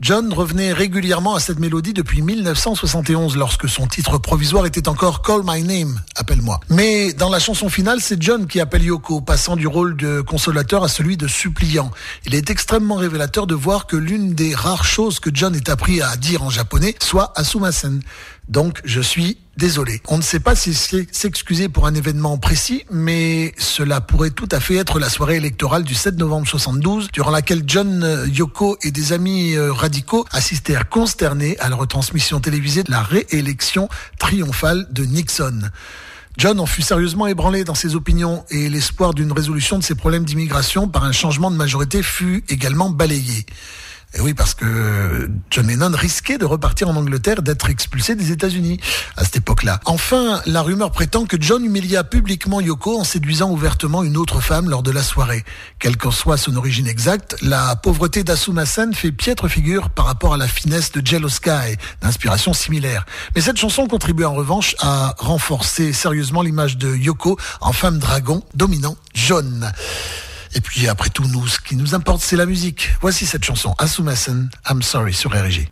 John 0.00 0.32
revenait 0.32 0.72
régulièrement 0.72 1.34
à 1.34 1.40
cette 1.40 1.58
mélodie 1.58 1.92
depuis 1.92 2.22
1971 2.22 3.36
lorsque 3.36 3.68
son 3.68 3.86
titre 3.86 4.16
provisoire 4.16 4.64
était 4.64 4.88
encore 4.88 5.20
Call 5.20 5.42
My 5.44 5.62
Name, 5.62 6.00
appelle-moi. 6.16 6.58
Mais 6.70 7.12
dans 7.12 7.28
la 7.28 7.38
chanson 7.38 7.68
finale, 7.68 7.98
c'est 8.00 8.22
John 8.22 8.46
qui 8.46 8.60
appelle 8.60 8.84
Yoko, 8.84 9.20
passant 9.20 9.56
du 9.56 9.66
rôle 9.66 9.96
de 9.96 10.22
consolateur 10.22 10.82
à 10.84 10.88
celui 10.88 11.18
de 11.18 11.26
suppliant. 11.26 11.90
Il 12.24 12.34
est 12.34 12.48
extrêmement 12.48 12.94
révélateur 12.94 13.46
de 13.46 13.54
voir 13.54 13.86
que 13.86 13.96
l'une 13.96 14.32
des 14.32 14.54
rares 14.54 14.84
choses 14.84 15.20
que 15.20 15.28
John 15.34 15.54
est 15.54 15.68
appris 15.68 16.00
à 16.00 16.16
dire 16.16 16.44
en 16.44 16.50
japonais 16.50 16.94
soit 17.02 17.32
Asumasen. 17.36 18.00
Donc 18.50 18.80
je 18.84 19.00
suis 19.00 19.38
désolé. 19.56 20.02
On 20.08 20.16
ne 20.16 20.22
sait 20.22 20.40
pas 20.40 20.56
si 20.56 20.74
s'excuser 20.74 21.68
pour 21.68 21.86
un 21.86 21.94
événement 21.94 22.36
précis, 22.36 22.84
mais 22.90 23.54
cela 23.58 24.00
pourrait 24.00 24.30
tout 24.30 24.48
à 24.50 24.58
fait 24.58 24.74
être 24.74 24.98
la 24.98 25.08
soirée 25.08 25.36
électorale 25.36 25.84
du 25.84 25.94
7 25.94 26.18
novembre 26.18 26.48
72, 26.48 27.12
durant 27.12 27.30
laquelle 27.30 27.62
John 27.64 28.02
euh, 28.02 28.26
Yoko 28.26 28.76
et 28.82 28.90
des 28.90 29.12
amis 29.12 29.54
euh, 29.54 29.72
radicaux 29.72 30.26
assistèrent 30.32 30.88
consternés 30.88 31.56
à 31.60 31.68
la 31.68 31.76
retransmission 31.76 32.40
télévisée 32.40 32.82
de 32.82 32.90
la 32.90 33.02
réélection 33.02 33.88
triomphale 34.18 34.88
de 34.90 35.04
Nixon. 35.04 35.70
John 36.36 36.58
en 36.58 36.66
fut 36.66 36.82
sérieusement 36.82 37.28
ébranlé 37.28 37.62
dans 37.62 37.76
ses 37.76 37.94
opinions 37.94 38.44
et 38.50 38.68
l'espoir 38.68 39.14
d'une 39.14 39.30
résolution 39.30 39.78
de 39.78 39.84
ses 39.84 39.94
problèmes 39.94 40.24
d'immigration 40.24 40.88
par 40.88 41.04
un 41.04 41.12
changement 41.12 41.52
de 41.52 41.56
majorité 41.56 42.02
fut 42.02 42.42
également 42.48 42.90
balayé. 42.90 43.46
Et 44.12 44.20
oui, 44.20 44.34
parce 44.34 44.54
que 44.54 45.30
John 45.50 45.68
Lennon 45.68 45.92
risquait 45.94 46.36
de 46.36 46.44
repartir 46.44 46.88
en 46.88 46.96
Angleterre, 46.96 47.42
d'être 47.42 47.70
expulsé 47.70 48.16
des 48.16 48.32
États-Unis 48.32 48.80
à 49.16 49.24
cette 49.24 49.36
époque-là. 49.36 49.78
Enfin, 49.84 50.42
la 50.46 50.62
rumeur 50.62 50.90
prétend 50.90 51.26
que 51.26 51.36
John 51.38 51.64
humilia 51.64 52.02
publiquement 52.02 52.60
Yoko 52.60 52.98
en 52.98 53.04
séduisant 53.04 53.50
ouvertement 53.50 54.02
une 54.02 54.16
autre 54.16 54.40
femme 54.40 54.68
lors 54.68 54.82
de 54.82 54.90
la 54.90 55.04
soirée. 55.04 55.44
Quelle 55.78 55.96
qu'en 55.96 56.10
soit 56.10 56.38
son 56.38 56.56
origine 56.56 56.88
exacte, 56.88 57.36
la 57.40 57.76
pauvreté 57.76 58.24
d'Asuma-san 58.24 58.94
fait 58.94 59.12
piètre 59.12 59.48
figure 59.48 59.90
par 59.90 60.06
rapport 60.06 60.34
à 60.34 60.36
la 60.36 60.48
finesse 60.48 60.90
de 60.90 61.06
Jello 61.06 61.28
Sky, 61.28 61.76
d'inspiration 62.02 62.52
similaire. 62.52 63.06
Mais 63.36 63.40
cette 63.40 63.58
chanson 63.58 63.86
contribue 63.86 64.24
en 64.24 64.34
revanche 64.34 64.74
à 64.80 65.14
renforcer 65.18 65.92
sérieusement 65.92 66.42
l'image 66.42 66.76
de 66.78 66.96
Yoko 66.96 67.38
en 67.60 67.72
femme 67.72 67.98
dragon 67.98 68.42
dominant 68.54 68.96
John. 69.14 69.72
Et 70.54 70.60
puis 70.60 70.88
après 70.88 71.10
tout, 71.10 71.24
nous, 71.24 71.46
ce 71.46 71.60
qui 71.60 71.76
nous 71.76 71.94
importe, 71.94 72.22
c'est 72.22 72.36
la 72.36 72.46
musique. 72.46 72.90
Voici 73.00 73.26
cette 73.26 73.44
chanson, 73.44 73.74
Asumasen, 73.78 74.50
I'm 74.68 74.82
Sorry, 74.82 75.14
sur 75.14 75.30
RG. 75.30 75.68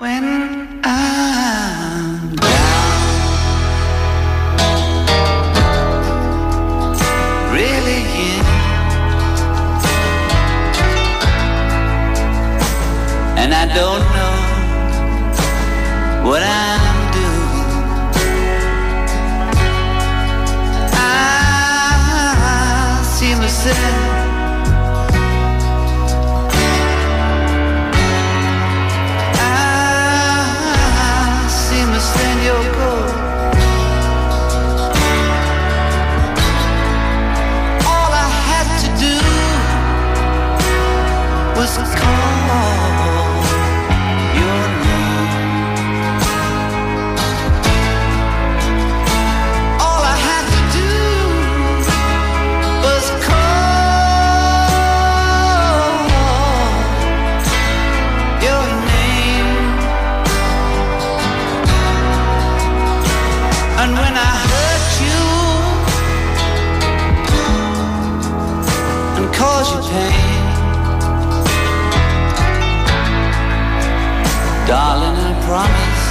Darling, 74.69 75.17
I 75.17 75.33
promise 75.49 76.03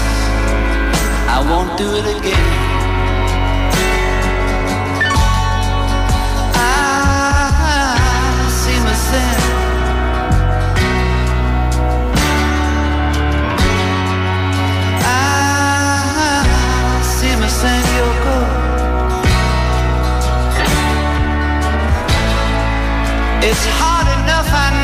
I 1.30 1.38
won't 1.48 1.78
do 1.78 1.88
it 2.00 2.08
again. 2.18 2.48
I 6.56 6.60
see. 8.62 8.80
I 8.80 8.96
see. 9.10 9.58
It's 23.50 23.66
hard 23.80 24.08
enough, 24.20 24.50
I 24.52 24.68
know, 24.72 24.77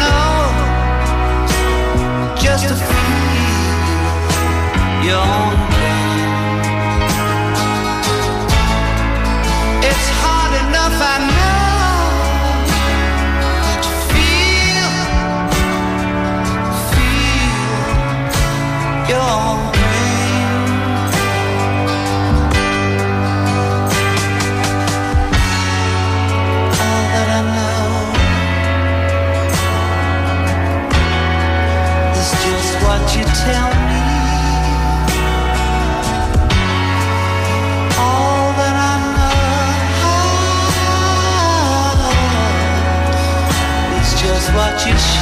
your 5.13 5.42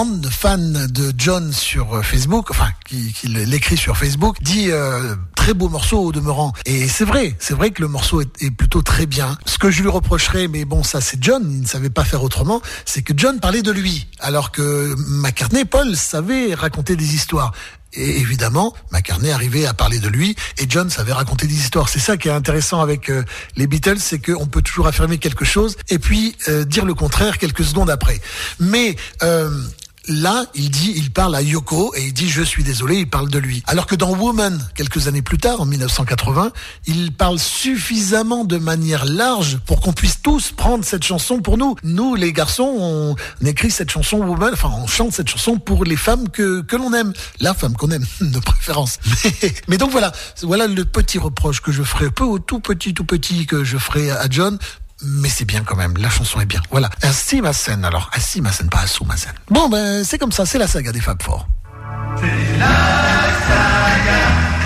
grande 0.00 0.30
fan 0.30 0.86
de 0.86 1.12
John 1.14 1.52
sur 1.52 1.96
euh, 1.96 2.00
Facebook, 2.00 2.50
enfin 2.50 2.70
qui, 2.86 3.12
l'écrit 3.26 3.76
sur 3.76 3.98
Facebook, 3.98 4.38
dit 4.40 4.70
euh, 4.70 5.14
très 5.36 5.52
beau 5.52 5.68
morceau 5.68 5.98
au 5.98 6.10
demeurant. 6.10 6.54
Et 6.64 6.88
c'est 6.88 7.04
vrai, 7.04 7.36
c'est 7.38 7.52
vrai 7.52 7.70
que 7.70 7.82
le 7.82 7.88
morceau 7.88 8.22
est, 8.22 8.50
plutôt 8.50 8.80
très 8.80 9.04
bien. 9.04 9.36
Ce 9.44 9.58
que 9.58 9.70
je 9.70 9.82
lui 9.82 9.90
reprocherais, 9.90 10.48
mais 10.48 10.64
bon 10.64 10.82
ça 10.82 11.02
c'est 11.02 11.22
John, 11.22 11.46
il 11.50 11.60
ne 11.60 11.66
savait 11.66 11.90
pas 11.90 12.04
faire 12.04 12.22
autrement, 12.22 12.62
c'est 12.86 13.02
que 13.02 13.12
John 13.14 13.40
parlait 13.40 13.60
de 13.60 13.70
lui, 13.70 14.06
alors 14.20 14.52
que 14.52 14.94
McCartney, 15.06 15.66
Paul 15.66 15.94
savait 15.94 16.54
raconter 16.54 16.96
des 16.96 17.14
histoires. 17.14 17.52
Et 17.92 18.20
évidemment, 18.20 18.72
McCartney 18.92 19.32
arrivait 19.32 19.66
à 19.66 19.74
parler 19.74 19.98
de 19.98 20.08
lui 20.08 20.34
et 20.58 20.64
John 20.66 20.88
savait 20.88 21.12
raconter 21.12 21.48
des 21.48 21.56
histoires. 21.56 21.88
C'est 21.88 21.98
ça 21.98 22.16
qui 22.16 22.28
est 22.28 22.32
intéressant 22.32 22.80
avec 22.80 23.10
euh, 23.10 23.24
les 23.56 23.66
Beatles, 23.66 23.98
c'est 23.98 24.20
qu'on 24.20 24.46
peut 24.46 24.62
toujours 24.62 24.86
affirmer 24.86 25.18
quelque 25.18 25.44
chose 25.44 25.76
et 25.88 25.98
puis 25.98 26.36
dire 26.66 26.84
le 26.84 26.94
contraire 26.94 27.36
quelques 27.36 27.64
secondes 27.64 27.90
après. 27.90 28.20
Mais 28.60 28.94
euh, 29.24 29.50
Là, 30.12 30.44
il 30.54 30.70
dit, 30.70 30.92
il 30.96 31.12
parle 31.12 31.36
à 31.36 31.40
Yoko 31.40 31.94
et 31.94 32.06
il 32.06 32.12
dit 32.12 32.28
je 32.28 32.42
suis 32.42 32.64
désolé, 32.64 32.96
il 32.96 33.08
parle 33.08 33.28
de 33.28 33.38
lui. 33.38 33.62
Alors 33.68 33.86
que 33.86 33.94
dans 33.94 34.12
Woman, 34.12 34.60
quelques 34.74 35.06
années 35.06 35.22
plus 35.22 35.38
tard, 35.38 35.60
en 35.60 35.66
1980, 35.66 36.50
il 36.88 37.12
parle 37.12 37.38
suffisamment 37.38 38.44
de 38.44 38.56
manière 38.58 39.04
large 39.04 39.58
pour 39.66 39.80
qu'on 39.80 39.92
puisse 39.92 40.20
tous 40.20 40.50
prendre 40.50 40.84
cette 40.84 41.04
chanson 41.04 41.38
pour 41.38 41.58
nous. 41.58 41.76
Nous, 41.84 42.16
les 42.16 42.32
garçons, 42.32 42.74
on 42.80 43.46
écrit 43.46 43.70
cette 43.70 43.92
chanson 43.92 44.16
Woman, 44.16 44.50
enfin 44.52 44.72
on 44.82 44.88
chante 44.88 45.12
cette 45.12 45.28
chanson 45.28 45.58
pour 45.58 45.84
les 45.84 45.94
femmes 45.94 46.28
que, 46.28 46.64
l'on 46.72 46.92
aime. 46.92 47.12
La 47.38 47.54
femme 47.54 47.76
qu'on 47.76 47.92
aime, 47.92 48.04
de 48.20 48.40
préférence. 48.40 48.98
Mais, 49.22 49.54
mais 49.68 49.78
donc 49.78 49.92
voilà, 49.92 50.10
voilà 50.42 50.66
le 50.66 50.84
petit 50.84 51.18
reproche 51.18 51.60
que 51.60 51.70
je 51.70 51.84
ferai, 51.84 52.10
peu 52.10 52.24
au 52.24 52.40
tout 52.40 52.58
petit, 52.58 52.94
tout 52.94 53.04
petit 53.04 53.46
que 53.46 53.62
je 53.62 53.78
ferai 53.78 54.10
à 54.10 54.26
John 54.28 54.58
mais 55.02 55.28
c'est 55.28 55.44
bien 55.44 55.62
quand 55.64 55.76
même, 55.76 55.94
la 55.98 56.10
chanson 56.10 56.40
est 56.40 56.46
bien. 56.46 56.60
Voilà, 56.70 56.90
ainsi 57.02 57.40
ma 57.40 57.52
scène 57.52 57.84
alors, 57.84 58.10
ainsi 58.14 58.40
ma 58.40 58.52
scène, 58.52 58.68
pas 58.68 58.86
sous 58.86 59.04
ma 59.04 59.16
scène. 59.16 59.34
Bon 59.50 59.68
ben 59.68 60.04
c'est 60.04 60.18
comme 60.18 60.32
ça, 60.32 60.46
c'est 60.46 60.58
la 60.58 60.66
saga 60.66 60.92
des 60.92 61.00
Fab 61.00 61.22
Four. 61.22 61.46
C'est 62.18 62.58
la 62.58 62.66
saga, 63.48 64.59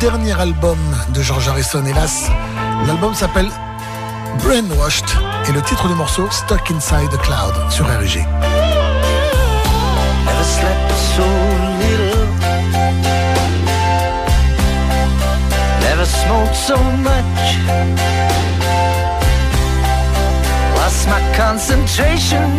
dernier 0.00 0.38
album 0.40 0.78
de 1.14 1.22
George 1.22 1.48
Harrison, 1.48 1.84
hélas. 1.84 2.30
L'album 2.86 3.14
s'appelle 3.14 3.50
Brainwashed 4.44 5.06
et 5.48 5.52
le 5.52 5.62
titre 5.62 5.88
du 5.88 5.94
morceau 5.94 6.28
Stuck 6.30 6.70
Inside 6.70 7.10
the 7.10 7.18
Cloud 7.18 7.54
sur 7.70 7.86
RIG. 7.86 8.24
Never 15.80 16.04
smoked 16.04 16.54
so 16.54 16.76
much. 17.02 17.98
My 21.08 21.22
concentration. 21.34 22.58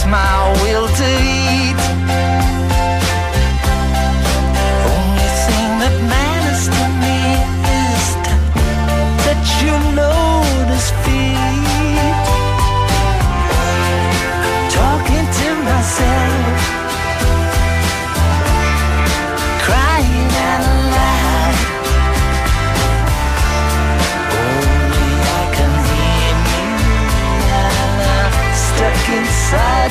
lost 0.00 0.08
my 0.08 0.52
will 0.62 0.88
to 0.88 1.04
eat. 1.04 1.76
Only 4.92 5.30
thing 5.46 5.70
that 5.82 5.96
matters 6.08 6.64
to 6.76 6.84
me 7.02 7.18
is 7.84 8.04
that 9.24 9.40
you 9.60 9.74
notice 9.94 10.90
feet. 11.02 12.16
Talking 14.70 15.26
to 15.38 15.48
myself, 15.68 16.60
crying 19.66 20.32
out 20.48 20.66
loud. 20.96 21.56
Only 24.40 25.10
I 25.22 25.42
can 25.56 25.72
hear 25.88 26.34
me. 26.46 26.60
Stuck 28.54 29.02
inside 29.18 29.89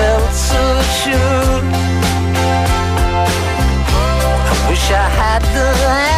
felt 0.00 0.32
so 0.50 0.62
sure. 1.00 1.60
I 4.50 4.54
wish 4.68 4.86
I 5.04 5.08
had 5.20 5.42
the 5.56 5.70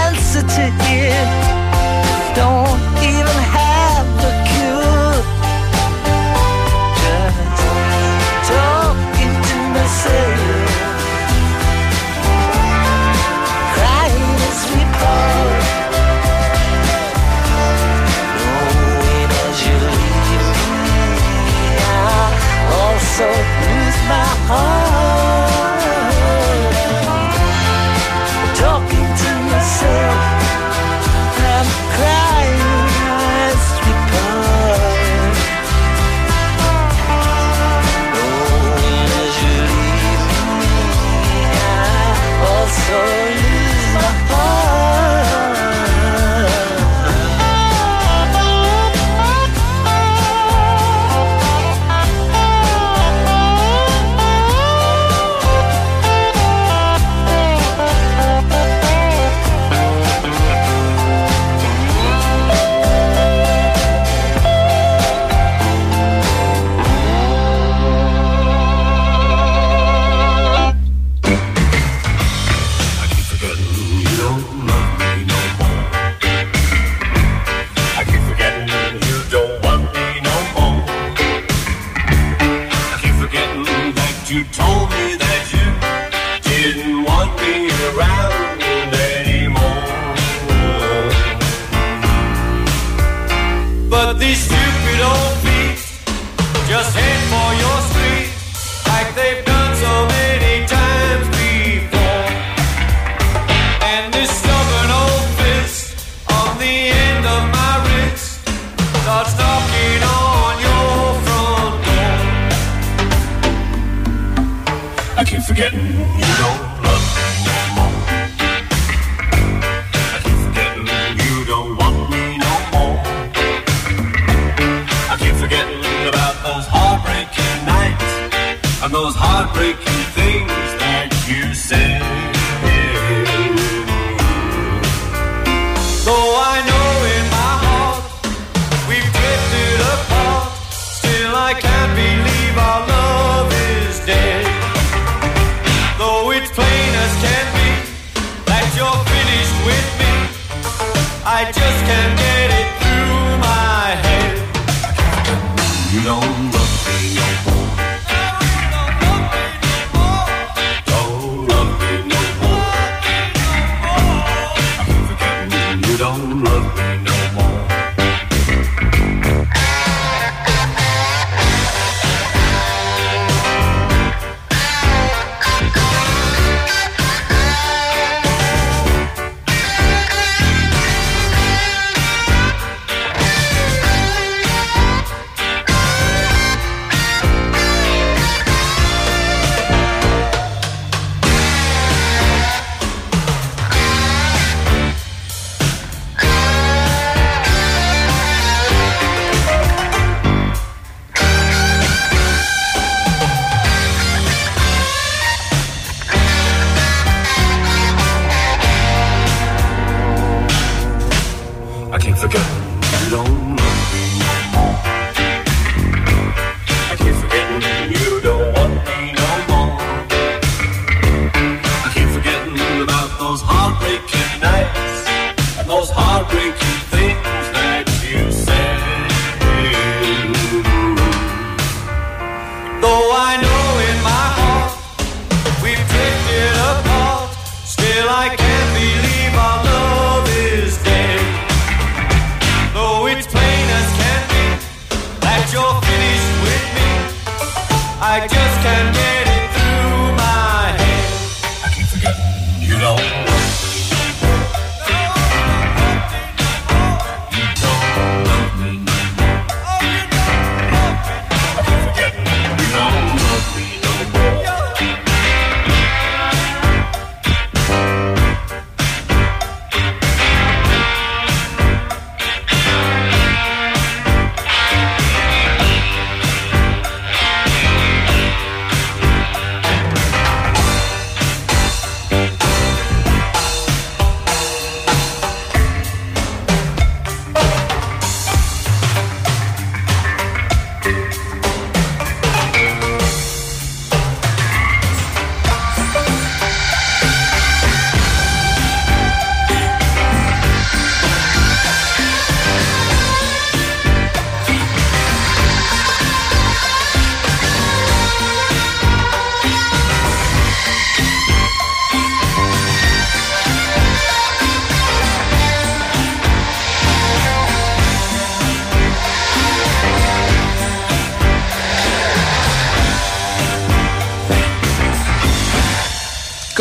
answer 0.03 0.45
to 0.57 0.65
it. 1.07 1.31
Don't 2.39 2.72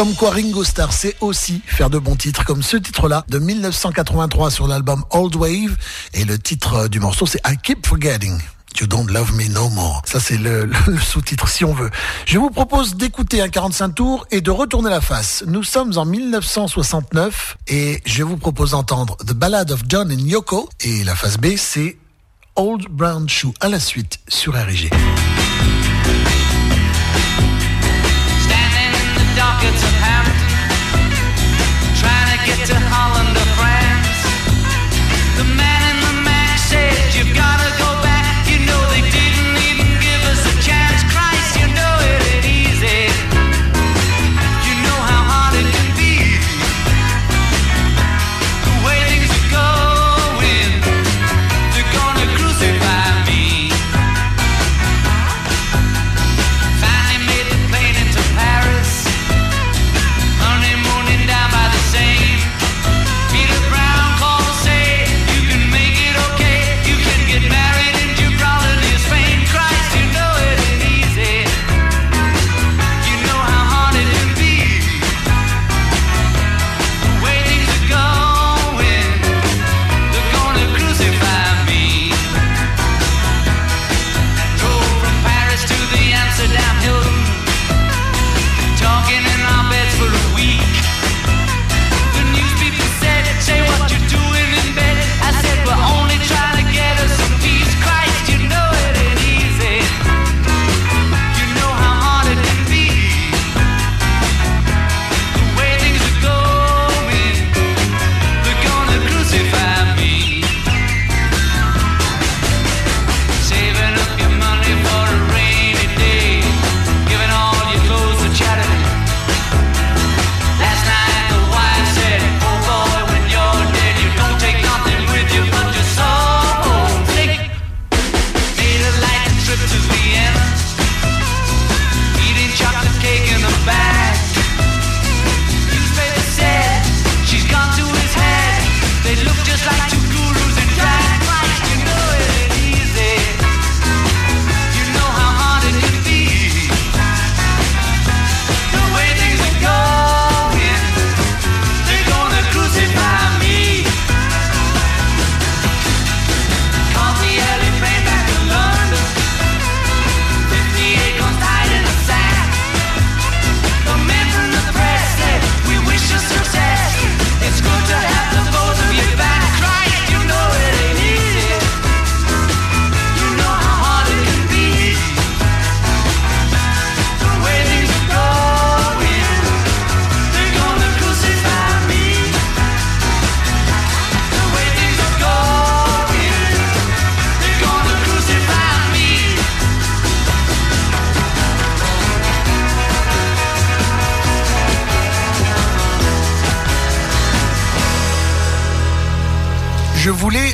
Comme 0.02 0.16
quoi 0.16 0.32
Ringo 0.32 0.64
Starr 0.64 0.91
sait 0.93 1.16
aussi 1.22 1.62
faire 1.64 1.91
de 1.91 1.99
bons 1.99 2.16
titres, 2.16 2.43
comme 2.43 2.64
ce 2.64 2.76
titre-là 2.76 3.24
de 3.28 3.38
1983 3.38 4.49
sur 4.49 4.68
l'album 4.68 5.06
Old 5.12 5.36
Wave. 5.36 5.78
Et 6.16 6.26
le 6.26 6.39
titre 6.39 6.88
du 6.88 6.99
morceau, 6.99 7.28
c'est 7.28 7.39
I 7.45 7.56
Keep 7.62 7.86
Forgetting. 7.86 8.39
You 8.80 8.88
Don't 8.88 9.06
Love 9.12 9.32
Me 9.36 9.47
No 9.49 9.70
More. 9.70 10.02
Ça, 10.08 10.20
c'est 10.20 10.39
le, 10.39 10.72
sous-titre, 11.04 11.47
si 11.47 11.66
on 11.66 11.76
veut. 11.76 11.91
Je 12.26 12.39
vous 12.39 12.49
propose 12.49 12.95
d'écouter 12.95 13.43
un 13.43 13.49
45 13.49 13.89
tours 13.89 14.26
et 14.32 14.41
de 14.41 14.49
retourner 14.49 14.89
la 14.89 15.02
face. 15.02 15.43
Nous 15.45 15.64
sommes 15.64 15.95
en 15.95 16.06
1969 16.06 17.58
et 17.68 18.02
je 18.04 18.24
vous 18.24 18.38
propose 18.38 18.72
d'entendre 18.72 19.18
The 19.18 19.34
Ballad 19.34 19.70
of 19.70 19.84
John 19.88 20.12
and 20.12 20.26
Yoko. 20.26 20.68
Et 20.80 21.04
la 21.04 21.14
face 21.14 21.38
B, 21.38 21.58
c'est 21.58 21.99
Old 22.56 22.88
Brown 22.89 23.30
Shoe 23.30 23.54
à 23.60 23.70
la 23.70 23.80
suite 23.80 24.18
sur 24.28 24.54
RG. 24.54 24.89
Trying 29.62 29.74
to 29.74 29.80
get 29.80 29.86
to 29.86 29.95
Hampton, 30.01 31.05
trying 31.93 32.39
to 32.39 32.45
get 32.47 32.66
to 32.66 32.76
Hollander. 32.89 33.61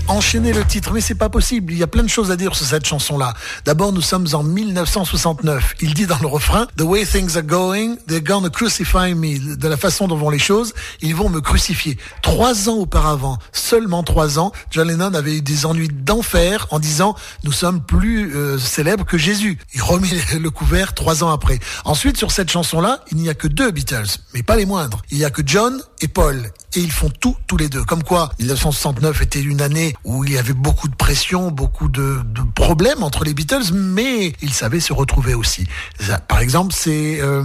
Enchaîner 0.07 0.53
le 0.53 0.65
titre, 0.65 0.91
mais 0.93 1.01
c'est 1.01 1.15
pas 1.15 1.29
possible. 1.29 1.73
Il 1.73 1.79
y 1.79 1.83
a 1.83 1.87
plein 1.87 2.03
de 2.03 2.09
choses 2.09 2.31
à 2.31 2.35
dire 2.35 2.55
sur 2.55 2.65
cette 2.65 2.85
chanson-là. 2.85 3.33
D'abord, 3.65 3.93
nous 3.93 4.01
sommes 4.01 4.27
en 4.33 4.43
1969. 4.43 5.75
Il 5.81 5.93
dit 5.93 6.05
dans 6.05 6.19
le 6.19 6.27
refrain, 6.27 6.67
The 6.77 6.81
way 6.81 7.05
things 7.05 7.35
are 7.37 7.43
going, 7.43 7.97
they're 8.07 8.21
gonna 8.21 8.49
crucify 8.49 9.13
me. 9.13 9.55
De 9.55 9.67
la 9.67 9.77
façon 9.77 10.07
dont 10.07 10.17
vont 10.17 10.29
les 10.29 10.39
choses, 10.39 10.73
ils 11.01 11.15
vont 11.15 11.29
me 11.29 11.41
crucifier. 11.41 11.97
Trois 12.21 12.69
ans 12.69 12.77
auparavant, 12.77 13.37
seulement 13.51 14.03
trois 14.03 14.39
ans, 14.39 14.51
John 14.71 14.87
Lennon 14.87 15.13
avait 15.13 15.37
eu 15.37 15.41
des 15.41 15.65
ennuis 15.65 15.89
d'enfer 15.89 16.67
en 16.71 16.79
disant, 16.79 17.15
nous 17.43 17.51
sommes 17.51 17.81
plus 17.81 18.35
euh, 18.35 18.57
célèbres 18.57 19.05
que 19.05 19.17
Jésus. 19.17 19.57
Il 19.73 19.81
remet 19.81 20.07
le 20.39 20.49
couvert 20.49 20.93
trois 20.93 21.23
ans 21.23 21.31
après. 21.31 21.59
Ensuite, 21.85 22.17
sur 22.17 22.31
cette 22.31 22.49
chanson-là, 22.49 23.03
il 23.11 23.17
n'y 23.17 23.29
a 23.29 23.33
que 23.33 23.47
deux 23.47 23.71
Beatles, 23.71 24.07
mais 24.33 24.43
pas 24.43 24.55
les 24.55 24.65
moindres. 24.65 25.01
Il 25.11 25.17
n'y 25.17 25.25
a 25.25 25.29
que 25.29 25.41
John 25.45 25.81
et 26.01 26.07
Paul. 26.07 26.51
Et 26.77 26.81
ils 26.81 26.91
font 26.91 27.09
tout, 27.09 27.35
tous 27.47 27.57
les 27.57 27.69
deux. 27.69 27.83
Comme 27.83 28.03
quoi, 28.03 28.29
1969 28.37 29.23
était 29.23 29.41
une 29.41 29.61
année 29.61 29.95
où 30.03 30.23
il 30.23 30.33
y 30.33 30.37
avait 30.37 30.53
beaucoup 30.53 30.87
de 30.87 30.93
pression, 30.93 31.49
beaucoup 31.49 31.87
de, 31.87 32.19
de 32.23 32.41
problèmes 32.53 33.01
entre 33.01 33.23
les 33.23 33.33
Beatles, 33.33 33.73
mais 33.73 34.33
ils 34.43 34.53
savaient 34.53 34.79
se 34.79 34.93
retrouver 34.93 35.33
aussi. 35.33 35.65
Par 36.27 36.37
exemple, 36.37 36.75
c'est 36.77 37.19
euh, 37.19 37.43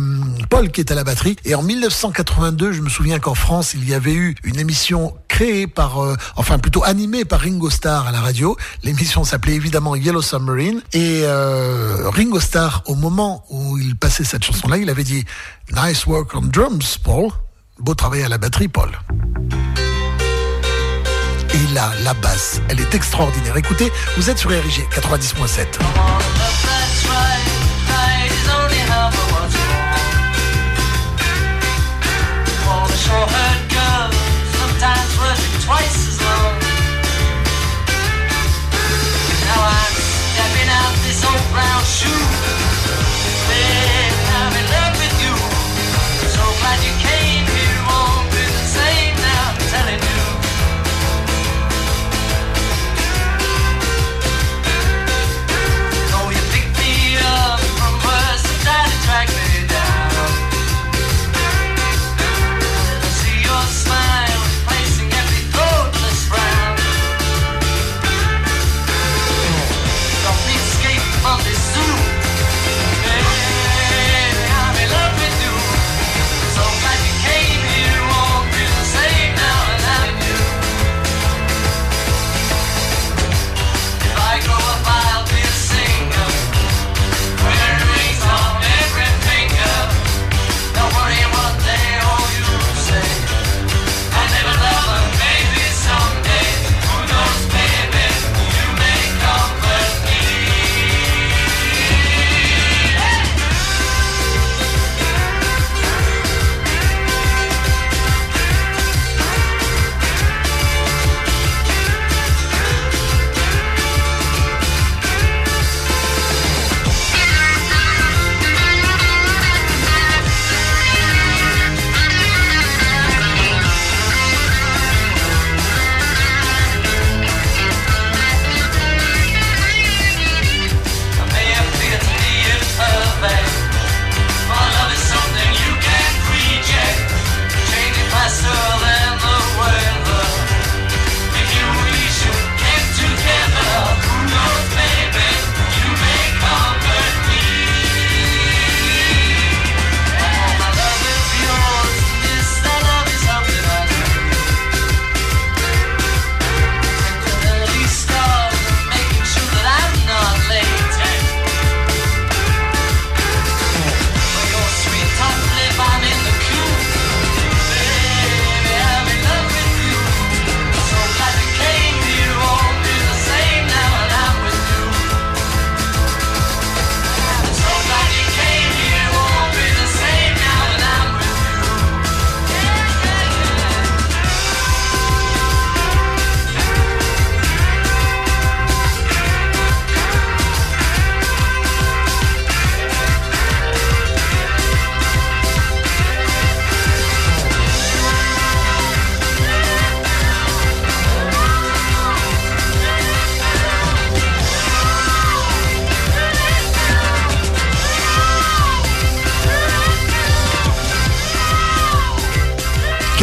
Paul 0.50 0.70
qui 0.70 0.82
est 0.82 0.92
à 0.92 0.94
la 0.94 1.02
batterie. 1.02 1.36
Et 1.46 1.54
en 1.54 1.62
1982, 1.62 2.72
je 2.72 2.82
me 2.82 2.90
souviens 2.90 3.20
qu'en 3.20 3.34
France, 3.34 3.72
il 3.72 3.88
y 3.88 3.94
avait 3.94 4.12
eu 4.12 4.34
une 4.44 4.58
émission 4.58 5.14
créée 5.28 5.66
par, 5.66 6.04
euh, 6.04 6.14
enfin 6.36 6.58
plutôt 6.58 6.84
animée 6.84 7.24
par 7.24 7.40
Ringo 7.40 7.70
Starr 7.70 8.08
à 8.08 8.12
la 8.12 8.20
radio. 8.20 8.58
L'émission 8.82 9.24
s'appelait 9.24 9.54
évidemment 9.54 9.96
Yellow 9.96 10.20
Submarine. 10.20 10.82
Et 10.92 11.22
euh, 11.22 12.10
Ringo 12.10 12.38
Starr, 12.38 12.82
au 12.84 12.96
moment 12.96 13.46
où 13.48 13.78
il 13.78 13.96
passait 13.96 14.24
cette 14.24 14.44
chanson-là, 14.44 14.76
il 14.76 14.90
avait 14.90 15.04
dit 15.04 15.24
Nice 15.74 16.04
work 16.04 16.34
on 16.34 16.42
drums, 16.42 16.98
Paul. 17.02 17.30
Beau 17.78 17.94
travail 17.94 18.22
à 18.22 18.28
la 18.28 18.38
batterie, 18.38 18.68
Paul. 18.68 18.90
Et 21.54 21.74
là, 21.74 21.90
la 22.02 22.14
basse, 22.14 22.60
elle 22.68 22.80
est 22.80 22.94
extraordinaire. 22.94 23.56
Écoutez, 23.56 23.90
vous 24.16 24.30
êtes 24.30 24.38
sur 24.38 24.50
RIG 24.50 24.86
90.7. 24.90 25.78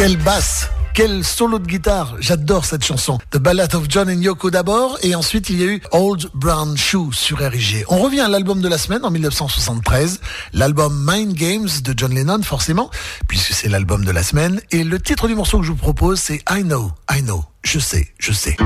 Quelle 0.00 0.16
basse 0.16 0.70
quel 0.94 1.24
solo 1.24 1.58
de 1.58 1.66
guitare, 1.66 2.16
j'adore 2.20 2.64
cette 2.64 2.82
chanson. 2.82 3.18
The 3.32 3.36
Ballad 3.36 3.74
of 3.74 3.84
John 3.90 4.08
and 4.08 4.22
Yoko 4.22 4.50
d'abord, 4.50 4.98
et 5.02 5.14
ensuite 5.14 5.50
il 5.50 5.60
y 5.60 5.62
a 5.62 5.66
eu 5.66 5.82
Old 5.92 6.30
Brown 6.32 6.74
Shoe 6.76 7.12
sur 7.12 7.38
RIG. 7.38 7.84
On 7.88 7.98
revient 7.98 8.20
à 8.20 8.28
l'album 8.28 8.62
de 8.62 8.68
la 8.68 8.78
semaine 8.78 9.04
en 9.04 9.10
1973, 9.10 10.20
l'album 10.54 11.04
Mind 11.06 11.34
Games 11.34 11.68
de 11.84 11.94
John 11.94 12.14
Lennon 12.14 12.42
forcément, 12.42 12.90
puisque 13.28 13.52
c'est 13.52 13.68
l'album 13.68 14.02
de 14.02 14.10
la 14.10 14.22
semaine, 14.22 14.62
et 14.70 14.84
le 14.84 14.98
titre 14.98 15.28
du 15.28 15.34
morceau 15.34 15.60
que 15.60 15.66
je 15.66 15.70
vous 15.70 15.76
propose 15.76 16.18
c'est 16.18 16.42
I 16.50 16.62
Know, 16.62 16.90
I 17.10 17.20
Know, 17.22 17.44
je 17.62 17.78
sais, 17.78 18.08
je 18.18 18.32
sais. 18.32 18.56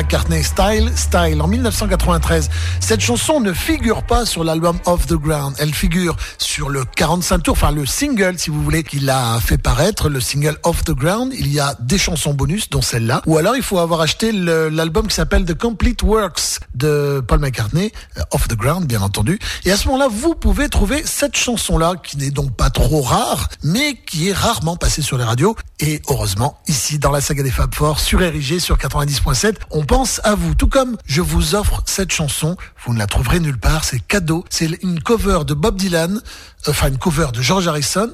McCartney 0.00 0.42
Style, 0.42 0.90
Style 0.96 1.42
en 1.42 1.46
1993. 1.46 2.48
Cette 2.80 3.02
chanson 3.02 3.38
ne 3.38 3.52
figure 3.52 4.02
pas 4.02 4.24
sur 4.24 4.44
l'album 4.44 4.78
Off 4.86 5.06
the 5.06 5.12
Ground. 5.12 5.54
Elle 5.58 5.74
figure 5.74 6.16
sur 6.38 6.49
le 6.58 6.84
45 6.84 7.42
tours, 7.42 7.52
enfin 7.52 7.70
le 7.70 7.86
single 7.86 8.38
si 8.38 8.50
vous 8.50 8.62
voulez, 8.62 8.82
qu'il 8.82 9.08
a 9.08 9.38
fait 9.40 9.58
paraître, 9.58 10.08
le 10.08 10.20
single 10.20 10.56
Off 10.64 10.84
the 10.84 10.92
Ground. 10.92 11.32
Il 11.38 11.52
y 11.52 11.60
a 11.60 11.76
des 11.80 11.98
chansons 11.98 12.34
bonus, 12.34 12.70
dont 12.70 12.82
celle-là. 12.82 13.22
Ou 13.26 13.38
alors 13.38 13.56
il 13.56 13.62
faut 13.62 13.78
avoir 13.78 14.00
acheté 14.00 14.32
l'album 14.32 15.06
qui 15.06 15.14
s'appelle 15.14 15.44
The 15.44 15.54
Complete 15.54 16.02
Works 16.02 16.60
de 16.74 17.22
Paul 17.26 17.38
McCartney, 17.38 17.92
euh, 18.18 18.22
Off 18.32 18.48
the 18.48 18.56
Ground 18.56 18.86
bien 18.86 19.00
entendu. 19.00 19.38
Et 19.64 19.72
à 19.72 19.76
ce 19.76 19.86
moment-là, 19.88 20.08
vous 20.10 20.34
pouvez 20.34 20.68
trouver 20.68 21.02
cette 21.04 21.36
chanson-là, 21.36 21.94
qui 22.02 22.16
n'est 22.16 22.30
donc 22.30 22.54
pas 22.56 22.70
trop 22.70 23.02
rare, 23.02 23.48
mais 23.62 23.94
qui 24.06 24.28
est 24.28 24.32
rarement 24.32 24.76
passée 24.76 25.02
sur 25.02 25.18
les 25.18 25.24
radios. 25.24 25.56
Et 25.78 26.02
heureusement, 26.08 26.58
ici 26.66 26.98
dans 26.98 27.10
la 27.10 27.20
saga 27.20 27.42
des 27.42 27.50
Fab 27.50 27.74
Four, 27.74 28.00
sur 28.00 28.22
Érigé, 28.22 28.60
sur 28.60 28.76
90.7, 28.76 29.54
on 29.70 29.84
pense 29.84 30.20
à 30.24 30.34
vous. 30.34 30.54
Tout 30.54 30.68
comme 30.68 30.96
je 31.06 31.20
vous 31.20 31.54
offre 31.54 31.82
cette 31.86 32.12
chanson, 32.12 32.56
vous 32.84 32.94
ne 32.94 32.98
la 32.98 33.06
trouverez 33.06 33.40
nulle 33.40 33.58
part, 33.58 33.84
c'est 33.84 34.00
cadeau. 34.00 34.44
C'est 34.48 34.82
une 34.82 35.02
cover 35.02 35.40
de 35.46 35.54
Bob 35.54 35.76
Dylan, 35.76 36.20
enfin 36.66 36.88
une 36.88 36.98
cover 36.98 37.28
de 37.32 37.42
George 37.42 37.68
Harrison. 37.68 38.12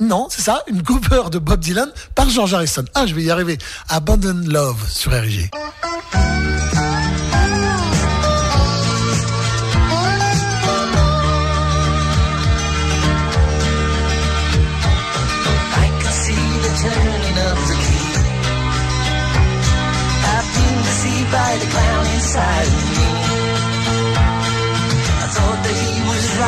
Non, 0.00 0.26
c'est 0.30 0.42
ça, 0.42 0.62
une 0.66 0.82
cover 0.82 1.30
de 1.30 1.38
Bob 1.38 1.60
Dylan 1.60 1.88
par 2.14 2.28
George 2.28 2.54
Harrison. 2.54 2.84
Ah, 2.94 3.06
je 3.06 3.14
vais 3.14 3.22
y 3.22 3.30
arriver. 3.30 3.58
Abandon 3.88 4.42
Love 4.46 4.90
sur 4.90 5.12
RG. 5.12 5.50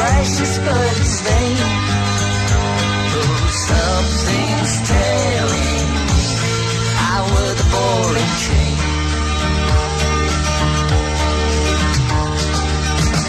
Righteous, 0.05 0.59
but 0.67 0.93
he's 0.99 1.21
vain. 1.27 1.57
Oh, 3.17 3.47
something's 3.69 4.75
telling 4.93 5.89
me 6.09 6.25
I 7.13 7.19
was 7.33 7.53
the 7.61 7.67
boring 7.73 8.35
chain. 8.45 8.77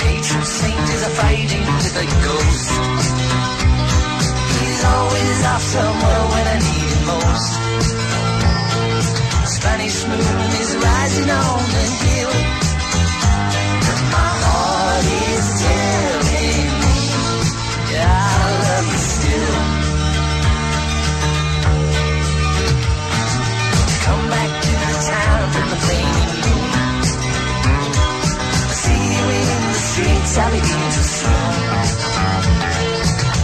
Patron 0.01 0.45
saint 0.59 0.87
is 0.95 1.01
a 1.09 1.11
fighting 1.21 1.65
with 1.79 2.03
a 2.03 2.07
ghost. 2.25 2.71
He's 4.57 4.81
always 4.95 5.39
off 5.51 5.63
somewhere 5.75 6.23
when 6.33 6.45
I 6.55 6.57
need 6.67 6.89
him 6.95 7.03
most. 7.11 7.51
Spanish 9.57 9.99
moon 10.09 10.49
is 10.63 10.71
rising 10.87 11.29
on 11.29 11.61
the 11.75 11.85
hill. 12.03 12.44
Streets, 30.35 30.37
I 30.37 30.49
begin 30.51 30.83
to 30.95 31.03
swoon. 31.03 31.33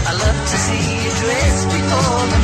I 0.08 0.14
love 0.14 0.40
to 0.52 0.58
see 0.58 0.84
you 0.96 1.12
dressed 1.22 1.68
before 1.70 2.26
the 2.34 2.41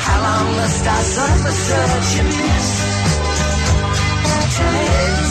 How 0.05 0.17
long 0.27 0.55
must 0.55 0.87
I 0.87 1.01
suffer 1.01 1.51
such? 1.51 2.11
Till 4.55 4.75
it 4.75 5.30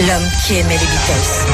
L'homme 0.00 0.28
qui 0.44 0.56
aimait 0.56 0.70
les 0.70 0.78
Beatles. 0.78 1.46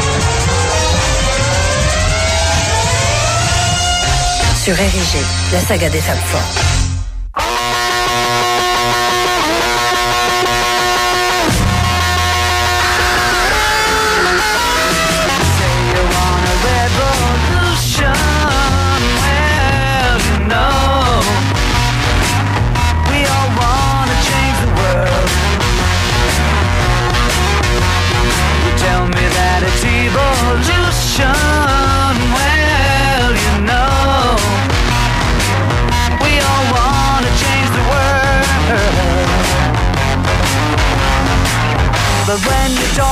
Sur 4.56 4.80
Érigé, 4.80 5.18
la 5.52 5.60
saga 5.60 5.90
des 5.90 6.00
femmes 6.00 6.16
fortes. 6.24 6.89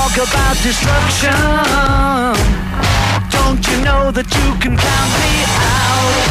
Talk 0.08 0.28
about 0.28 0.56
destruction, 0.62 1.32
don't 3.30 3.66
you 3.68 3.84
know 3.84 4.10
that 4.10 4.26
you 4.34 4.54
can 4.60 4.76
count 4.76 5.12
me 5.20 5.44
out? 5.44 6.28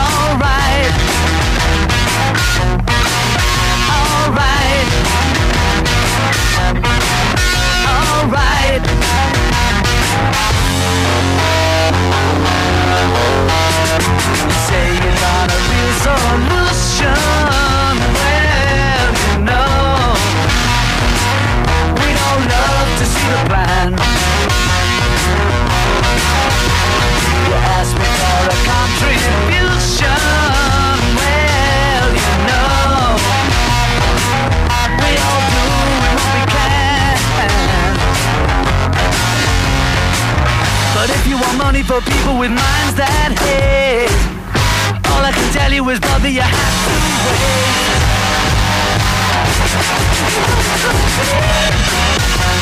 Alright. 0.00 0.94
Alright. 3.90 4.88
Alright. 7.88 8.89
Money 41.56 41.82
for 41.82 42.00
people 42.00 42.38
with 42.38 42.50
minds 42.50 42.94
that 42.96 43.32
hate, 43.40 44.10
all 45.10 45.24
I 45.24 45.32
can 45.32 45.52
tell 45.52 45.72
you 45.72 45.88
is, 45.90 45.98
brother, 46.00 46.28
you 46.28 46.40
have 46.40 46.52
to 46.52 46.92
wait. 47.26 47.90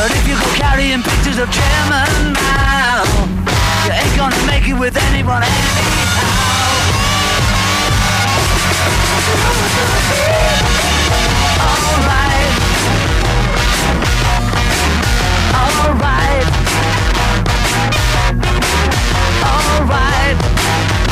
But 0.00 0.12
if 0.12 0.24
you 0.26 0.32
go 0.34 0.48
carrying 0.54 1.02
pictures 1.02 1.36
of 1.36 1.52
chairman 1.52 2.32
Mao, 2.32 3.04
you 3.84 3.92
ain't 3.92 4.16
gonna 4.16 4.46
make 4.46 4.66
it 4.66 4.72
with 4.72 4.96
anyone 4.96 5.42
anyhow. 5.42 5.76
Alright. 11.68 12.56
Alright. 15.60 16.48
Alright.« 19.44 20.38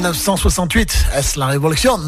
1968, 0.00 1.06
est 1.14 1.36
la 1.36 1.46
révolution 1.46 1.98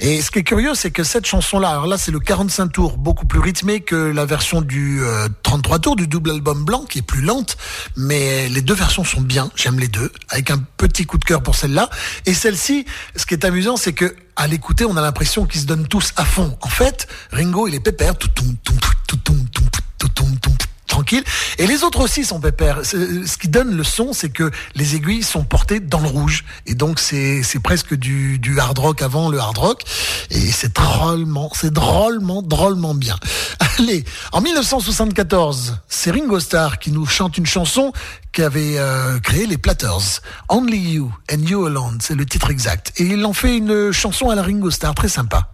Et 0.00 0.20
ce 0.20 0.32
qui 0.32 0.40
est 0.40 0.42
curieux, 0.42 0.74
c'est 0.74 0.90
que 0.90 1.04
cette 1.04 1.26
chanson-là, 1.26 1.70
alors 1.70 1.86
là, 1.86 1.96
c'est 1.96 2.10
le 2.10 2.18
45 2.18 2.72
tours, 2.72 2.98
beaucoup 2.98 3.24
plus 3.24 3.38
rythmé 3.38 3.80
que 3.80 3.94
la 3.94 4.24
version 4.24 4.62
du 4.62 5.00
euh, 5.04 5.28
33 5.44 5.78
tours 5.78 5.94
du 5.94 6.08
double 6.08 6.30
album 6.30 6.64
blanc, 6.64 6.84
qui 6.88 6.98
est 6.98 7.02
plus 7.02 7.22
lente. 7.22 7.56
Mais 7.96 8.48
les 8.48 8.62
deux 8.62 8.74
versions 8.74 9.04
sont 9.04 9.20
bien, 9.20 9.48
j'aime 9.54 9.78
les 9.78 9.86
deux, 9.86 10.10
avec 10.28 10.50
un 10.50 10.58
petit 10.76 11.06
coup 11.06 11.18
de 11.18 11.24
cœur 11.24 11.40
pour 11.40 11.54
celle-là. 11.54 11.88
Et 12.26 12.34
celle-ci, 12.34 12.84
ce 13.14 13.26
qui 13.26 13.34
est 13.34 13.44
amusant, 13.44 13.76
c'est 13.76 13.92
que 13.92 14.16
à 14.34 14.48
l'écouter, 14.48 14.84
on 14.84 14.96
a 14.96 15.00
l'impression 15.00 15.46
qu'ils 15.46 15.60
se 15.60 15.66
donnent 15.66 15.86
tous 15.86 16.12
à 16.16 16.24
fond. 16.24 16.58
En 16.62 16.68
fait, 16.68 17.06
Ringo, 17.30 17.68
il 17.68 17.76
est 17.76 17.80
pépère, 17.80 18.18
tout, 18.18 18.28
tout, 18.34 18.42
tout, 18.64 18.74
tout, 19.06 19.16
tout, 19.18 19.34
tout, 19.52 20.08
tout, 20.08 20.08
tout, 20.40 20.66
tranquille. 20.90 21.24
Et 21.58 21.66
les 21.66 21.82
autres 21.82 22.00
aussi 22.00 22.24
sont 22.24 22.40
pépères. 22.40 22.84
Ce 22.84 23.26
ce 23.26 23.36
qui 23.38 23.48
donne 23.48 23.74
le 23.76 23.84
son, 23.84 24.12
c'est 24.12 24.28
que 24.28 24.50
les 24.74 24.96
aiguilles 24.96 25.22
sont 25.22 25.44
portées 25.44 25.80
dans 25.80 26.00
le 26.00 26.08
rouge. 26.08 26.44
Et 26.66 26.74
donc, 26.74 27.00
c'est, 27.00 27.42
presque 27.62 27.94
du, 27.94 28.38
du 28.38 28.58
hard 28.58 28.78
rock 28.78 29.02
avant 29.02 29.28
le 29.28 29.38
hard 29.38 29.56
rock. 29.56 29.82
Et 30.30 30.50
c'est 30.52 30.74
drôlement, 30.74 31.50
c'est 31.54 31.72
drôlement, 31.72 32.42
drôlement 32.42 32.94
bien. 32.94 33.16
Allez, 33.78 34.04
en 34.32 34.40
1974, 34.40 35.78
c'est 35.88 36.10
Ringo 36.10 36.40
Starr 36.40 36.78
qui 36.78 36.90
nous 36.90 37.06
chante 37.06 37.38
une 37.38 37.46
chanson 37.46 37.92
qu'avait 38.32 38.78
euh, 38.78 39.18
créé 39.20 39.46
les 39.46 39.58
Platters. 39.58 40.20
Only 40.48 40.94
You 40.94 41.12
and 41.32 41.42
You 41.46 41.66
Alone, 41.66 41.98
c'est 42.00 42.14
le 42.14 42.26
titre 42.26 42.50
exact. 42.50 42.92
Et 42.96 43.04
il 43.04 43.24
en 43.24 43.32
fait 43.32 43.56
une 43.56 43.92
chanson 43.92 44.30
à 44.30 44.34
la 44.34 44.42
Ringo 44.42 44.70
Starr, 44.70 44.94
très 44.94 45.08
sympa. 45.08 45.50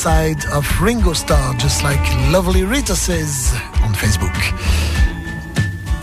Side 0.00 0.46
of 0.54 0.66
Ringo 0.80 1.12
Starr, 1.12 1.54
just 1.58 1.82
like 1.82 2.00
Lovely 2.32 2.64
Rita 2.64 2.96
says 2.96 3.52
on 3.84 3.92
Facebook. 3.92 4.54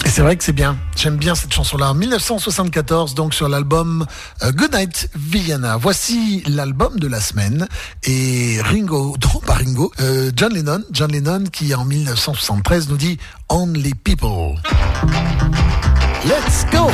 Et 0.06 0.10
c'est 0.10 0.22
vrai 0.22 0.36
que 0.38 0.44
c'est 0.44 0.54
bien. 0.54 0.78
J'aime 0.96 1.16
bien 1.16 1.34
cette 1.34 1.52
chanson-là. 1.52 1.96
1974, 1.96 3.16
donc 3.16 3.34
sur 3.34 3.50
l'album 3.50 4.06
euh, 4.44 4.52
Goodnight 4.52 5.10
Vienna. 5.16 5.78
Voici 5.78 6.44
l'album 6.46 7.00
de 7.00 7.08
la 7.08 7.20
semaine. 7.20 7.68
Et 8.04 8.60
Ringo, 8.62 9.16
non 9.34 9.40
pas 9.40 9.56
Ringo, 9.56 9.92
euh, 10.00 10.30
John 10.36 10.54
Lennon, 10.54 10.84
John 10.92 11.12
Lennon 11.12 11.46
qui 11.52 11.74
en 11.74 11.84
1973 11.84 12.90
nous 12.90 12.98
dit 12.98 13.18
Only 13.50 13.96
People. 13.96 14.62
Let's 16.24 16.68
go. 16.72 16.88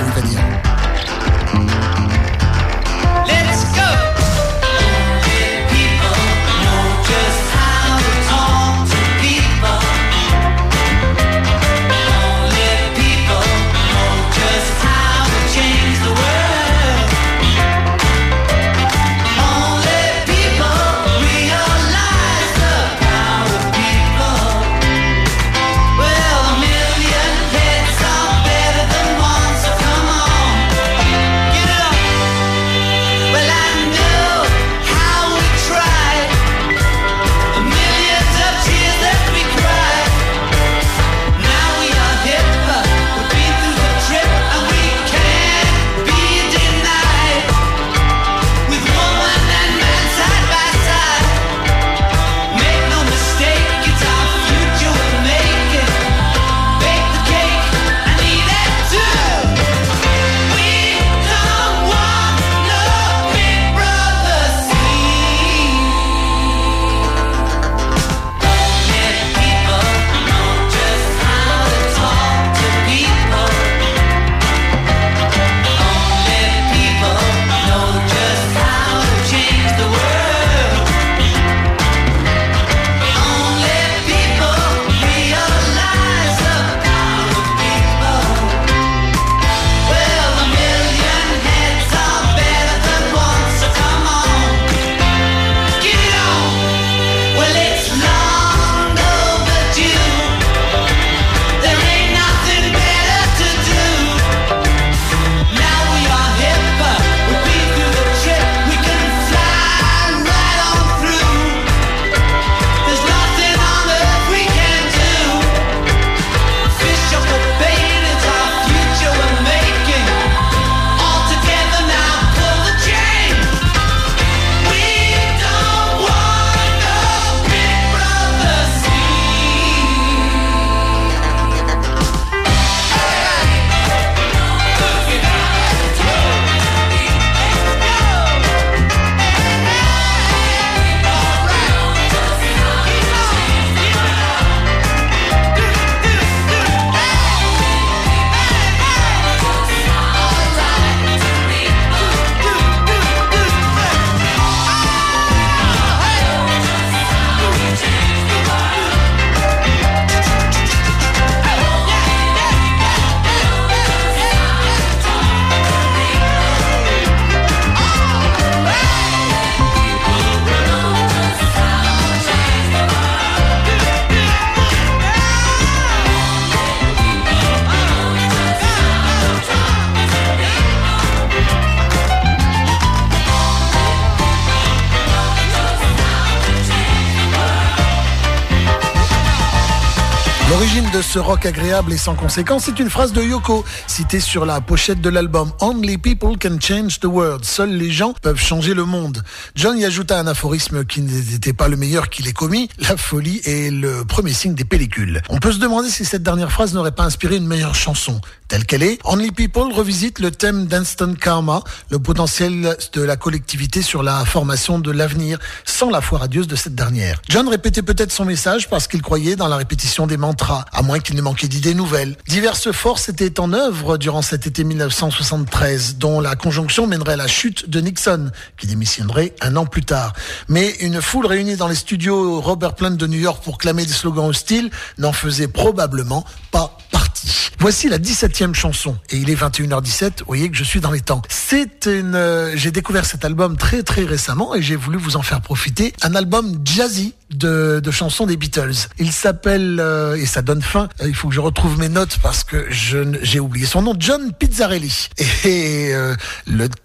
Ce 191.13 191.19
rock 191.19 191.45
agréable 191.45 191.93
et 191.93 191.97
sans 191.97 192.15
conséquence, 192.15 192.63
c'est 192.65 192.79
une 192.79 192.89
phrase 192.89 193.13
de 193.13 193.21
Yoko, 193.21 193.63
citée 193.85 194.19
sur 194.19 194.47
la 194.47 194.61
pochette 194.61 194.99
de 194.99 195.09
l'album 195.09 195.51
Only 195.59 195.99
People 195.99 196.39
Can 196.41 196.59
Change 196.59 196.99
the 197.01 197.05
World. 197.05 197.45
Seuls 197.45 197.69
les 197.69 197.91
gens 197.91 198.15
peuvent 198.19 198.41
changer 198.41 198.73
le 198.73 198.83
monde. 198.83 199.21
John 199.53 199.77
y 199.77 199.85
ajouta 199.85 200.17
un 200.17 200.25
aphorisme 200.25 200.85
qui 200.85 201.01
n'était 201.01 201.53
pas 201.53 201.67
le 201.67 201.77
meilleur 201.77 202.09
qu'il 202.09 202.27
ait 202.27 202.33
commis. 202.33 202.67
La 202.79 202.97
folie 202.97 203.41
est 203.45 203.69
le 203.69 204.03
premier 204.05 204.33
signe 204.33 204.55
des 204.55 204.65
pellicules. 204.65 205.21
On 205.29 205.37
peut 205.37 205.51
se 205.51 205.59
demander 205.59 205.91
si 205.91 206.03
cette 206.03 206.23
dernière 206.23 206.51
phrase 206.51 206.73
n'aurait 206.73 206.93
pas 206.93 207.03
inspiré 207.03 207.35
une 207.35 207.45
meilleure 207.45 207.75
chanson. 207.75 208.19
Telle 208.47 208.65
qu'elle 208.65 208.83
est, 208.83 208.99
Only 209.03 209.31
People 209.31 209.71
revisite 209.71 210.17
le 210.19 210.31
thème 210.31 210.65
d'Instant 210.65 211.13
Karma, 211.13 211.63
le 211.89 211.99
potentiel 211.99 212.75
de 212.93 213.01
la 213.01 213.17
collectivité 213.17 213.83
sur 213.83 214.01
la 214.01 214.25
formation 214.25 214.79
de 214.79 214.91
l'avenir, 214.91 215.37
sans 215.63 215.91
la 215.91 216.01
foi 216.01 216.19
radieuse 216.19 216.47
de 216.47 216.55
cette 216.55 216.75
dernière. 216.75 217.21
John 217.29 217.47
répétait 217.47 217.83
peut-être 217.83 218.11
son 218.11 218.25
message 218.25 218.67
parce 218.67 218.87
qu'il 218.87 219.03
croyait 219.03 219.35
dans 219.35 219.47
la 219.47 219.57
répétition 219.57 220.07
des 220.07 220.17
mantras, 220.17 220.65
à 220.71 220.81
moins 220.81 220.99
qu'il 221.03 221.15
ne 221.15 221.21
manquait 221.21 221.47
d'idées 221.47 221.75
nouvelles. 221.75 222.15
Diverses 222.27 222.71
forces 222.71 223.09
étaient 223.09 223.39
en 223.39 223.53
œuvre 223.53 223.97
durant 223.97 224.21
cet 224.21 224.47
été 224.47 224.63
1973, 224.63 225.97
dont 225.97 226.19
la 226.19 226.35
conjonction 226.35 226.87
mènerait 226.87 227.13
à 227.13 227.17
la 227.17 227.27
chute 227.27 227.69
de 227.69 227.79
Nixon, 227.79 228.31
qui 228.57 228.65
démissionnerait 228.65 229.35
un 229.41 229.55
an 229.55 229.65
plus 229.65 229.83
tard. 229.83 230.13
Mais 230.47 230.71
une 230.79 231.01
foule 231.01 231.27
réunie 231.27 231.55
dans 231.55 231.67
les 231.67 231.75
studios 231.75 232.41
Robert 232.41 232.75
Plant 232.75 232.91
de 232.91 233.07
New 233.07 233.19
York 233.19 233.43
pour 233.43 233.57
clamer 233.57 233.85
des 233.85 233.93
slogans 233.93 234.25
hostiles 234.25 234.71
n'en 234.97 235.13
faisait 235.13 235.47
probablement 235.47 236.25
pas 236.51 236.77
partie. 236.91 237.51
Voici 237.59 237.87
la 237.87 237.97
17e 237.97 238.53
chanson 238.53 238.97
et 239.09 239.17
il 239.17 239.29
est 239.29 239.35
21h17. 239.35 240.19
Vous 240.19 240.25
voyez 240.27 240.49
que 240.49 240.57
je 240.57 240.63
suis 240.63 240.81
dans 240.81 240.91
les 240.91 241.01
temps. 241.01 241.21
C'est 241.29 241.85
une, 241.85 242.15
euh, 242.15 242.51
j'ai 242.55 242.71
découvert 242.71 243.05
cet 243.05 243.23
album 243.23 243.57
très 243.57 243.83
très 243.83 244.03
récemment 244.03 244.55
et 244.55 244.61
j'ai 244.61 244.75
voulu 244.75 244.97
vous 244.97 245.15
en 245.15 245.21
faire 245.21 245.41
profiter. 245.41 245.93
Un 246.01 246.15
album 246.15 246.59
jazzy 246.65 247.13
de, 247.33 247.79
de 247.83 247.91
chansons 247.91 248.25
des 248.25 248.37
Beatles. 248.37 248.73
Il 248.99 249.11
s'appelle 249.11 249.79
euh, 249.79 250.15
et 250.15 250.25
ça 250.25 250.41
donne 250.41 250.61
fin. 250.61 250.89
euh, 251.01 251.07
il 251.07 251.15
faut 251.15 251.27
que 251.29 251.35
je 251.35 251.39
retrouve 251.39 251.77
mes 251.79 251.89
notes 251.89 252.17
parce 252.21 252.43
que 252.43 252.67
j'ai 252.69 253.39
oublié 253.39 253.65
son 253.65 253.81
nom. 253.81 253.95
John 253.97 254.33
Pizzarelli. 254.33 255.09
Et 255.45 255.93
euh, 255.93 256.15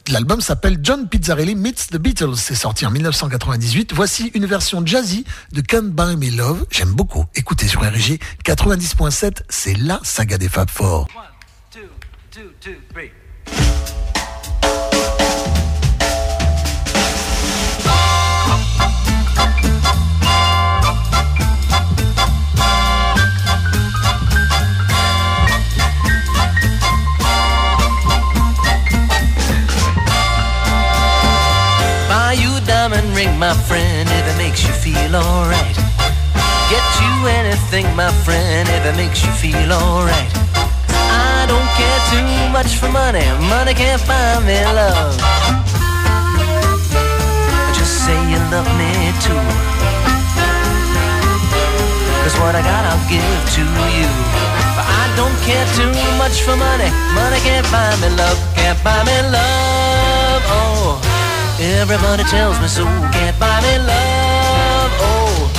l'album 0.09 0.41
s'appelle 0.41 0.79
John 0.83 1.09
Pizzarelli 1.09 1.55
meets 1.55 1.89
the 1.91 1.97
Beatles. 1.97 2.37
C'est 2.37 2.55
sorti 2.55 2.87
en 2.87 2.91
1998. 2.91 3.93
Voici 3.95 4.31
une 4.35 4.47
version 4.47 4.85
jazzy 4.85 5.25
de 5.53 5.61
Can't 5.61 5.91
Buy 5.93 6.17
Me 6.17 6.37
Love. 6.37 6.67
J'aime 6.71 6.93
beaucoup. 6.93 7.25
Écoutez 7.35 7.69
sur 7.69 7.83
RG 7.83 8.19
90.7. 8.45 9.43
C'est 9.49 9.75
la 9.75 10.01
saga 10.03 10.39
des 10.39 10.49
Fab 10.49 10.71
Four. 10.71 11.09
Buy 12.95 13.11
ring, 33.19 33.37
my 33.37 33.55
friend, 33.67 34.09
if 34.09 34.25
it 34.31 34.39
makes 34.39 34.63
you 34.63 34.73
feel 34.85 35.13
alright. 35.17 35.77
Get 36.71 36.87
you 37.03 37.13
anything, 37.27 37.87
my 37.97 38.13
friend, 38.25 38.69
if 38.77 38.83
it 38.87 38.95
makes 38.95 39.27
you 39.27 39.33
feel 39.43 39.71
alright. 39.73 40.33
I 41.35 41.43
don't 41.51 41.71
care 41.79 42.01
too 42.13 42.31
much 42.55 42.79
for 42.79 42.89
money, 43.03 43.27
money 43.51 43.75
can't 43.75 44.03
buy 44.07 44.39
me 44.47 44.59
love. 44.79 45.19
Just 47.75 48.07
say 48.07 48.19
you 48.31 48.39
love 48.55 48.71
me 48.79 48.93
too. 49.25 49.43
Cause 52.23 52.37
what 52.39 52.55
I 52.55 52.63
got 52.71 52.83
I'll 52.91 53.05
give 53.11 53.41
to 53.57 53.65
you. 53.99 54.11
But 54.77 54.87
I 55.03 55.05
don't 55.19 55.39
care 55.49 55.67
too 55.75 55.95
much 56.23 56.37
for 56.47 56.55
money, 56.55 56.91
money 57.19 57.41
can't 57.43 57.67
buy 57.75 57.91
me 57.99 58.15
love, 58.15 58.39
can't 58.55 58.79
buy 58.85 59.03
me 59.03 59.17
love. 59.35 60.43
Oh. 60.55 61.08
Everybody 61.61 62.23
tells 62.23 62.61
me 62.61 62.69
so, 62.69 62.85
can't 63.11 63.37
buy 63.41 63.61
me 63.63 63.79
love. 63.79 64.91
Oh, 65.03 65.51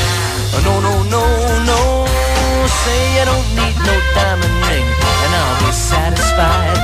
no, 0.63 0.79
no, 0.79 1.03
no, 1.11 1.23
no. 1.67 1.79
Say 2.83 3.19
I 3.19 3.25
don't 3.25 3.49
need 3.51 3.75
no 3.83 3.95
diamond 4.15 4.55
ring, 4.63 4.87
and 4.87 5.31
I'll 5.35 5.59
be 5.59 5.71
satisfied. 5.73 6.79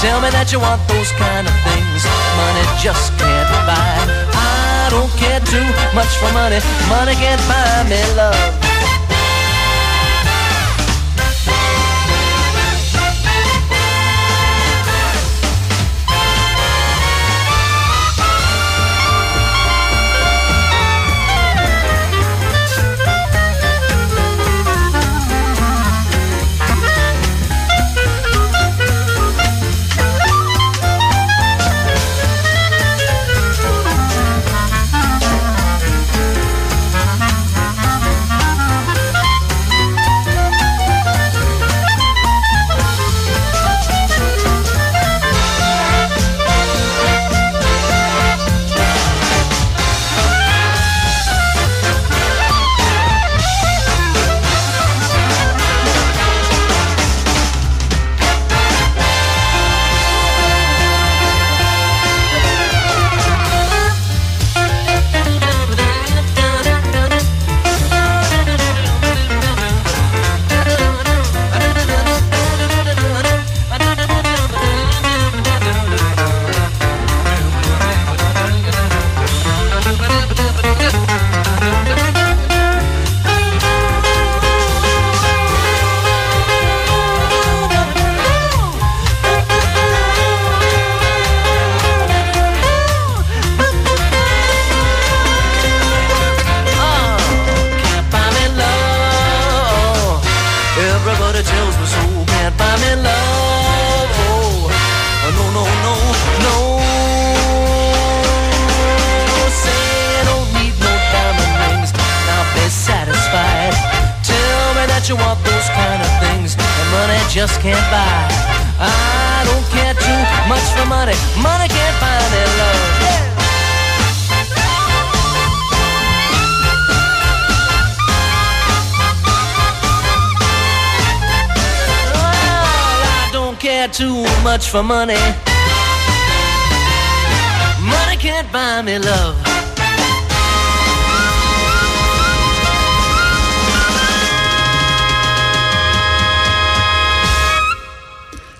Tell 0.00 0.20
me 0.22 0.30
that 0.30 0.52
you 0.52 0.60
want 0.60 0.86
those 0.86 1.10
kind 1.18 1.48
of 1.48 1.54
things 1.66 2.06
money 2.38 2.64
just 2.78 3.10
can't 3.18 3.50
buy. 3.66 4.06
I 4.30 4.86
don't 4.90 5.10
care 5.18 5.40
too 5.40 5.66
much 5.90 6.14
for 6.22 6.30
money, 6.32 6.62
money 6.86 7.14
can't 7.18 7.42
buy 7.50 7.90
me 7.90 7.98
love. 8.14 8.67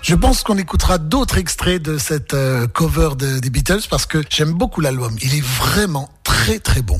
Je 0.01 0.15
pense 0.15 0.41
qu'on 0.41 0.57
écoutera 0.57 0.97
d'autres 0.97 1.37
extraits 1.37 1.81
de 1.81 1.97
cette 1.97 2.33
euh, 2.33 2.67
cover 2.67 3.09
de- 3.15 3.39
des 3.39 3.49
Beatles 3.49 3.81
parce 3.89 4.05
que 4.07 4.23
j'aime 4.29 4.53
beaucoup 4.53 4.81
l'album. 4.81 5.15
Il 5.21 5.35
est 5.35 5.45
vraiment 5.45 6.09
très 6.23 6.57
très 6.59 6.81
bon. 6.81 6.99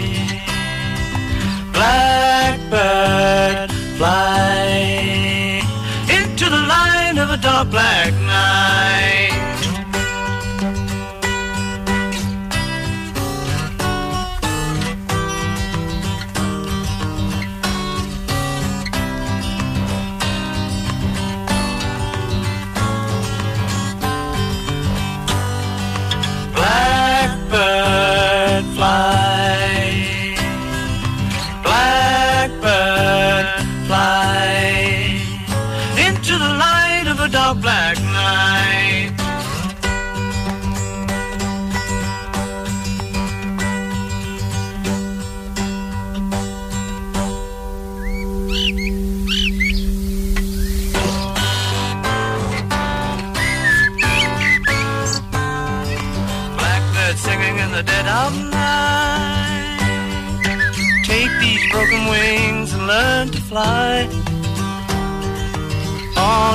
Fly 3.97 5.61
into 6.09 6.45
the 6.49 6.61
light 6.73 7.17
of 7.17 7.29
a 7.29 7.37
dark 7.37 7.69
black 7.69 8.20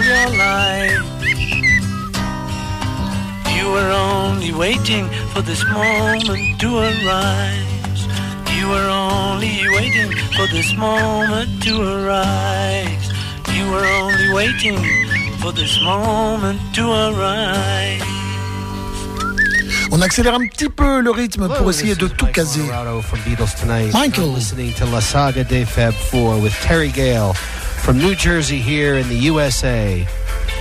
your 0.07 0.29
life, 0.39 1.03
you 3.57 3.65
were 3.75 3.91
only 3.91 4.53
waiting 4.53 5.09
for 5.33 5.43
this 5.43 5.65
moment 5.65 6.61
to 6.61 6.79
arise. 6.79 8.07
You 8.57 8.69
were 8.69 8.89
only 8.89 9.59
waiting 9.77 10.11
for 10.37 10.47
this 10.55 10.77
moment 10.77 11.63
to 11.65 11.73
arise. 11.83 13.07
You 13.53 13.65
were 13.73 13.87
only 14.01 14.29
waiting 14.33 14.79
for 15.41 15.53
this 15.53 15.75
moment 15.83 16.61
to 16.75 16.85
arise. 16.87 18.03
On 19.91 20.01
accélère 20.03 20.35
un 20.35 20.47
petit 20.47 20.69
peu 20.69 21.01
le 21.01 21.11
rythme 21.11 21.49
pour 21.49 21.71
essayer 21.71 21.95
de 21.97 22.07
tout 22.07 22.27
caser. 22.27 22.61
Colorado 22.61 23.03
from 23.03 23.19
Beatles 23.27 23.55
tonight. 23.61 23.93
Michael. 23.93 24.27
You're 24.27 24.35
listening 24.37 24.73
to 24.75 24.87
La 24.87 25.01
Saga 25.01 25.43
de 25.43 25.65
Fab 25.65 25.95
4 25.95 26.39
with 26.41 26.55
Terry 26.63 26.91
Gale 26.91 27.33
from 27.87 27.99
New 27.99 28.17
Jersey 28.17 28.59
here 28.59 28.97
in 28.97 29.09
the 29.09 29.15
USA. 29.31 30.05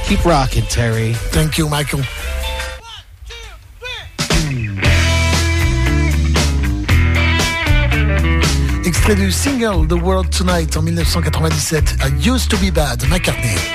Keep 0.05 0.23
rocking, 0.25 0.63
Terry. 0.65 1.13
Thank 1.31 1.57
you, 1.57 1.67
Michael. 1.67 2.01
Extrait 8.85 9.15
du 9.15 9.31
single 9.31 9.87
The 9.87 9.95
World 9.95 10.29
Tonight 10.29 10.77
en 10.77 10.85
1997, 10.85 11.97
I 12.03 12.09
Used 12.19 12.51
to 12.51 12.57
Be 12.57 12.69
Bad, 12.69 12.99
McCartney. 13.09 13.74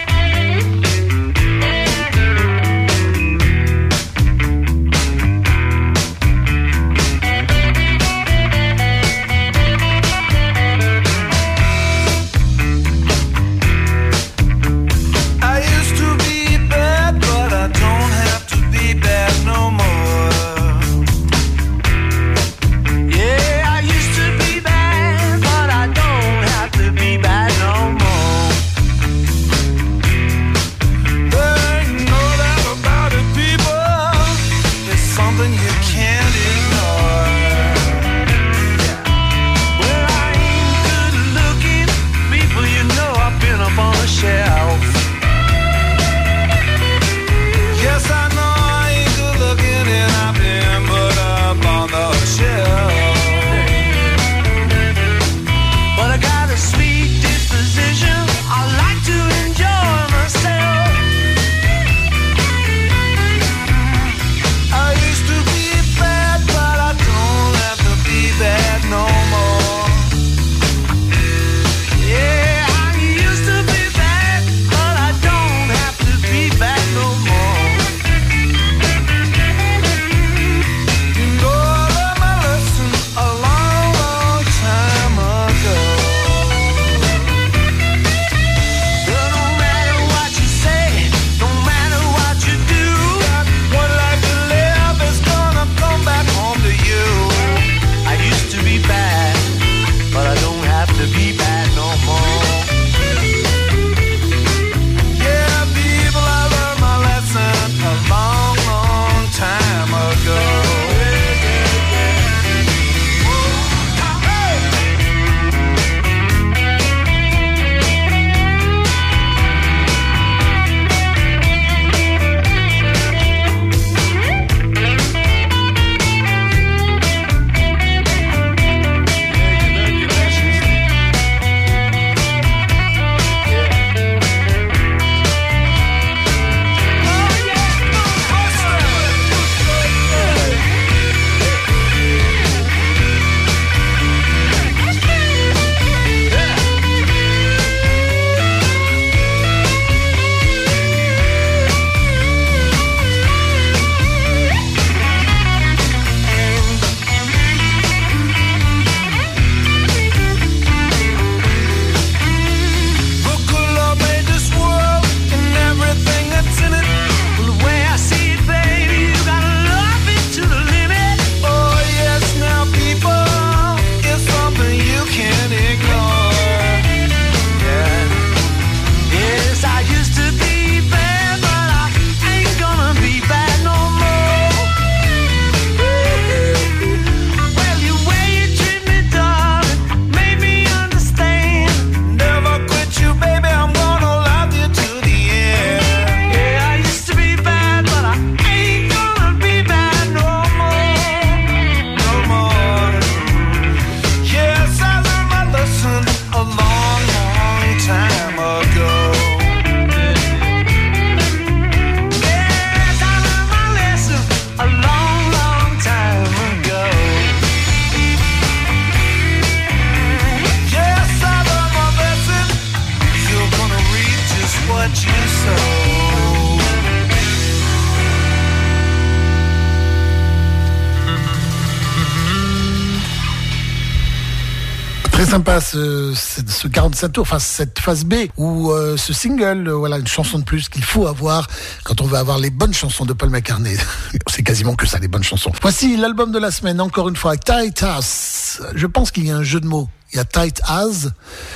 Sympa 235.31 235.61
ce, 235.61 236.13
ce, 236.13 236.41
ce 236.45 236.67
45 236.67 237.13
tours, 237.13 237.23
enfin 237.23 237.39
cette 237.39 237.79
phase 237.79 238.05
B 238.05 238.15
ou 238.37 238.73
euh, 238.73 238.97
ce 238.97 239.13
single, 239.13 239.69
euh, 239.69 239.75
voilà 239.75 239.99
une 239.99 240.09
chanson 240.09 240.41
de 240.41 240.45
plus 240.45 240.69
qu'il 240.69 240.83
faut 240.83 241.07
avoir 241.07 241.47
quand 241.85 242.01
on 242.01 242.07
veut 242.07 242.19
avoir 242.19 242.39
les 242.39 242.51
bonnes 242.51 242.75
chansons 242.75 243.05
de 243.05 243.13
Paul 243.13 243.31
McCartney. 243.31 243.77
C'est 244.27 244.43
quasiment 244.43 244.75
que 244.75 244.87
ça, 244.87 244.99
les 244.99 245.07
bonnes 245.07 245.23
chansons. 245.23 245.53
Voici 245.63 245.97
l'album 245.97 246.33
de 246.33 246.41
la 246.41 246.51
semaine, 246.51 246.81
encore 246.81 247.09
une 247.09 247.15
fois, 247.15 247.37
Tight 247.37 247.81
Ass. 247.85 248.61
Je 248.75 248.89
pense 248.89 249.13
qu'il 249.13 249.25
y 249.25 249.31
a 249.31 249.37
un 249.37 249.45
jeu 249.45 249.61
de 249.61 249.69
mots. 249.69 249.89
Il 250.13 250.17
y 250.17 250.19
a 250.19 250.25
Tight 250.25 250.61
As, 250.67 251.11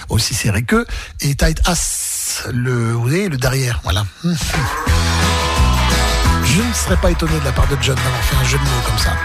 aussi 0.09 0.35
serré 0.35 0.63
que, 0.63 0.87
et 1.21 1.35
Tight 1.35 1.61
Ass, 1.65 2.45
le, 2.53 2.93
vous 2.93 3.03
voyez, 3.03 3.29
le 3.29 3.39
derrière, 3.39 3.81
voilà. 3.83 4.07
Je 4.23 4.31
ne 6.63 6.73
serais 6.75 6.97
pas 6.99 7.11
étonné 7.11 7.41
de 7.41 7.45
la 7.45 7.51
part 7.51 7.67
de 7.67 7.77
John 7.81 7.97
d'avoir 7.97 8.23
fait 8.23 8.37
un 8.37 8.45
jeu 8.45 8.57
de 8.57 8.63
mots 8.63 8.83
comme 8.87 8.99
ça. 8.99 9.17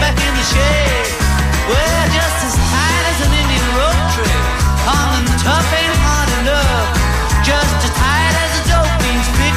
Back 0.00 0.14
in 0.14 0.32
the 0.34 0.46
shade. 0.46 1.10
Well, 1.66 2.04
just 2.14 2.38
as 2.46 2.54
tight 2.54 3.04
as 3.12 3.18
an 3.26 3.32
Indian 3.34 3.66
tough 5.42 5.68
ain't 5.74 5.98
hard 6.06 6.30
enough. 6.40 6.88
Just 7.42 7.76
as 7.82 7.92
tight 7.98 8.34
as 8.46 8.52
a 8.60 8.64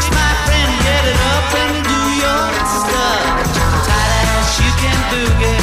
my 0.10 0.32
friend, 0.46 0.70
get 0.82 1.04
it 1.14 1.20
up 1.38 1.48
and 1.62 1.74
do 1.86 2.02
your 2.26 2.46
stuff. 2.74 3.24
Tight 3.86 4.12
as 4.34 4.50
you 4.60 4.72
can 4.82 5.00
boogie, 5.14 5.61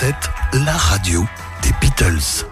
90.7, 0.00 0.14
la 0.66 0.76
radio 0.76 1.24
des 1.62 1.72
Beatles. 1.80 2.44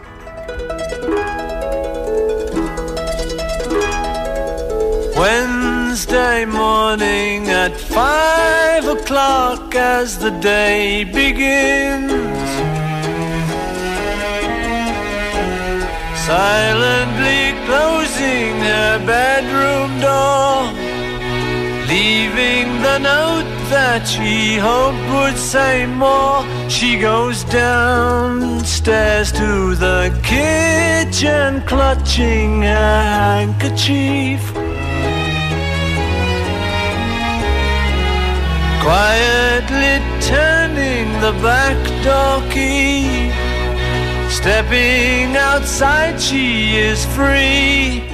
Wednesday 5.14 6.46
morning 6.46 7.50
at 7.50 7.76
five 7.76 8.88
o'clock 8.88 9.74
as 9.74 10.18
the 10.18 10.30
day 10.40 11.04
begins. 11.04 12.12
Silently 16.26 17.52
closing 17.66 18.54
her 18.70 18.98
bedroom 19.04 20.00
door, 20.00 20.72
leaving 21.88 22.66
the 22.80 22.98
note 23.00 23.50
that 23.68 24.06
she 24.06 24.56
hoped 24.56 25.04
would 25.12 25.36
say 25.36 25.84
more. 25.84 26.53
She 26.74 26.98
goes 26.98 27.44
downstairs 27.44 29.30
to 29.30 29.76
the 29.76 30.10
kitchen, 30.24 31.62
clutching 31.62 32.62
her 32.62 33.02
handkerchief. 33.14 34.42
Quietly 38.82 40.02
turning 40.20 41.08
the 41.20 41.32
back 41.46 41.78
door 42.02 42.42
key. 42.50 43.30
Stepping 44.28 45.36
outside, 45.36 46.20
she 46.20 46.76
is 46.76 47.06
free. 47.14 48.13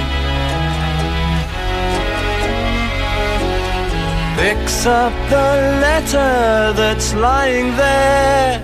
Up 4.83 5.13
the 5.29 5.77
letter 5.79 6.73
that's 6.73 7.13
lying 7.13 7.77
there. 7.77 8.59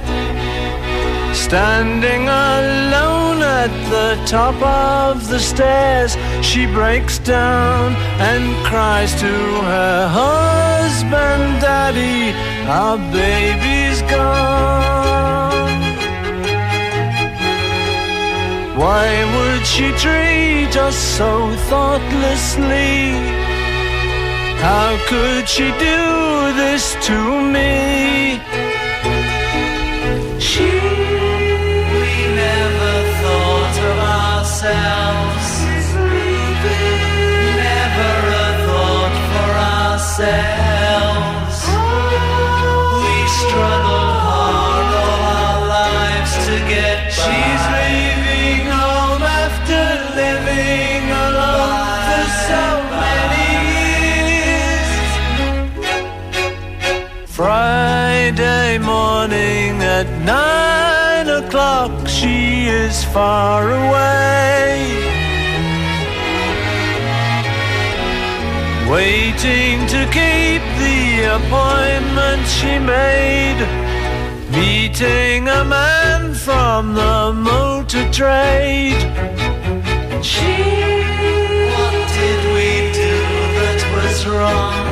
Standing 1.36 2.24
alone 2.24 3.44
at 3.44 3.70
the 3.92 4.20
top 4.26 4.56
of 4.64 5.28
the 5.28 5.38
stairs, 5.38 6.18
she 6.42 6.66
breaks 6.66 7.20
down 7.20 7.94
and 8.20 8.66
cries 8.66 9.14
to 9.22 9.28
her 9.28 10.08
husband, 10.08 11.62
Daddy, 11.62 12.34
our 12.68 12.98
baby's 13.14 14.02
gone. 14.10 15.70
Why 18.76 19.08
would 19.36 19.68
she 19.68 19.92
treat 19.92 20.76
us 20.76 20.98
so 20.98 21.56
thoughtlessly? 21.70 23.47
How 24.60 24.98
could 25.08 25.48
she 25.48 25.68
do 25.88 26.54
this 26.62 26.96
to 27.08 27.18
me? 27.54 28.42
She 30.40 30.70
we 31.94 32.14
never 32.44 32.96
thought 33.22 33.78
of 33.90 33.98
ourselves. 34.20 35.37
At 60.00 60.10
nine 60.24 61.28
o'clock, 61.28 62.08
she 62.08 62.68
is 62.68 63.04
far 63.16 63.64
away. 63.82 64.78
Waiting 68.96 69.78
to 69.94 70.02
keep 70.18 70.64
the 70.84 71.00
appointment 71.38 72.44
she 72.58 72.74
made. 72.78 73.60
Meeting 74.52 75.48
a 75.48 75.64
man 75.66 76.36
from 76.36 76.94
the 76.94 77.34
motor 77.34 78.06
trade. 78.12 79.02
She, 80.32 80.54
what 81.74 81.98
did 82.20 82.42
we 82.56 82.70
do 83.04 83.16
that 83.58 83.80
was 83.96 84.28
wrong? 84.28 84.87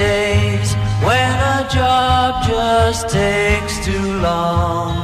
Days, 0.00 0.74
when 1.06 1.34
a 1.56 1.68
job 1.68 2.42
just 2.48 3.10
takes 3.10 3.84
too 3.84 4.06
long, 4.28 4.96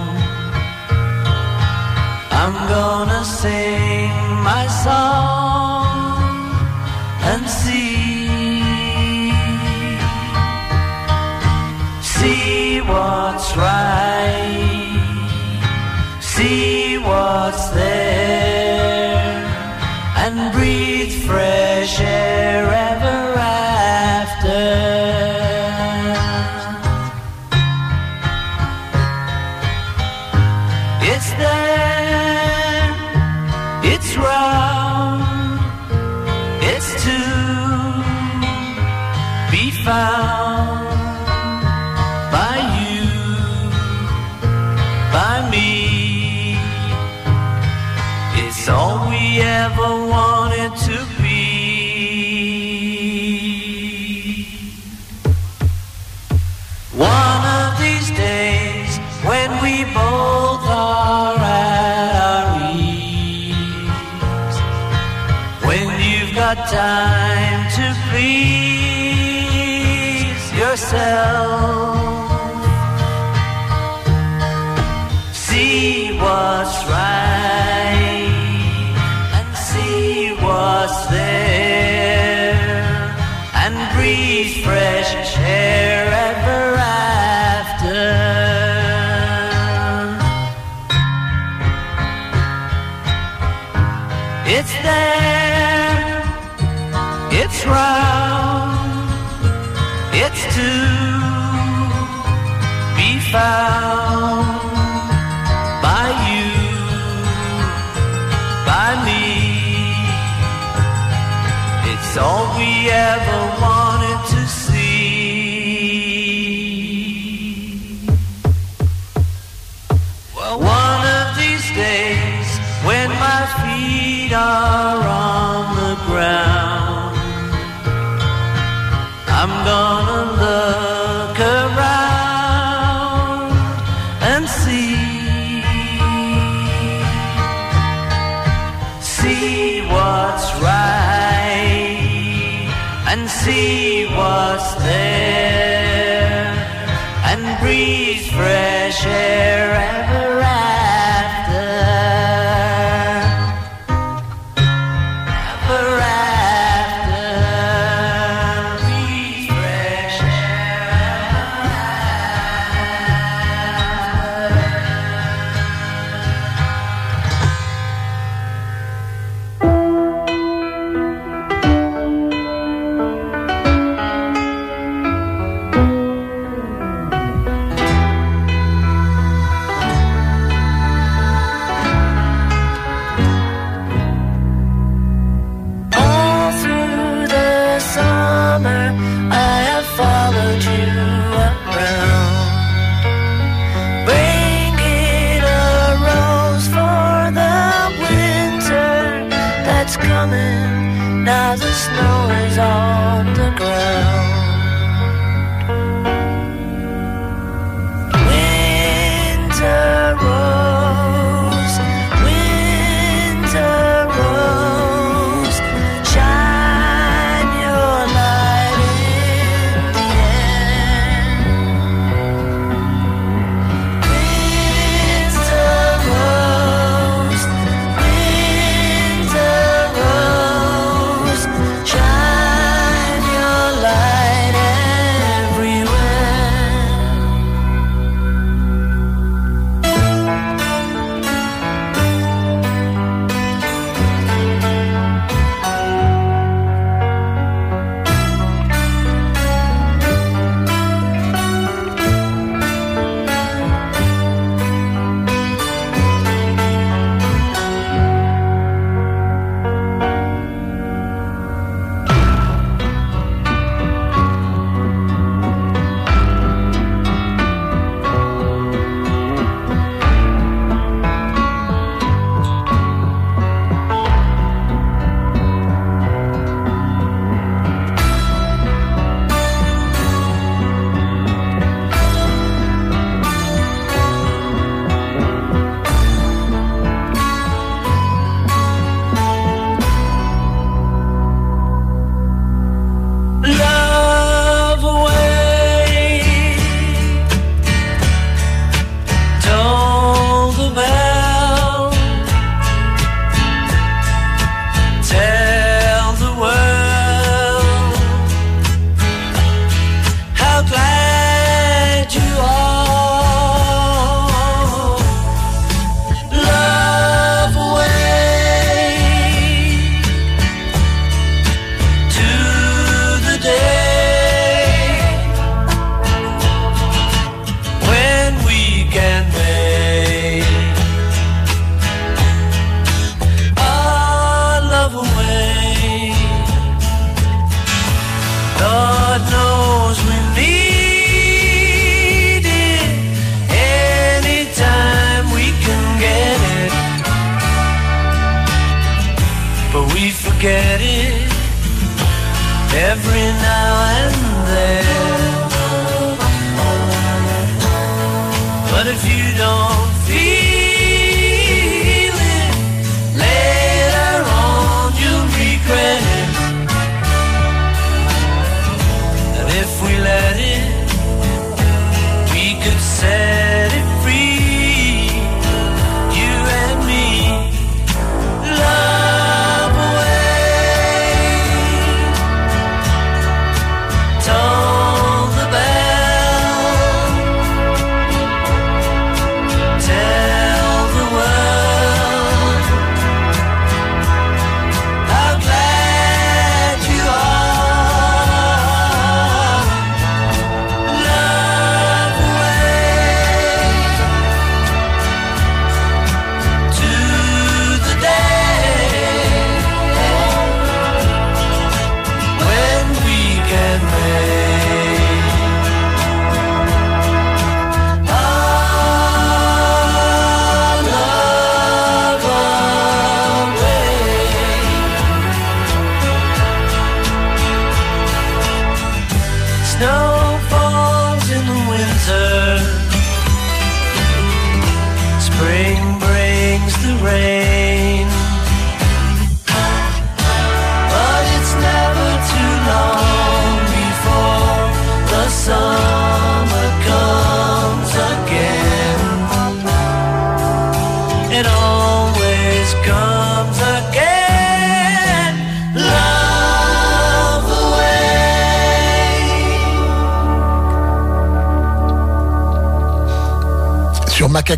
I'm 2.41 2.57
gonna 2.75 3.23
sing 3.25 4.11
my 4.51 4.67
song 4.85 5.36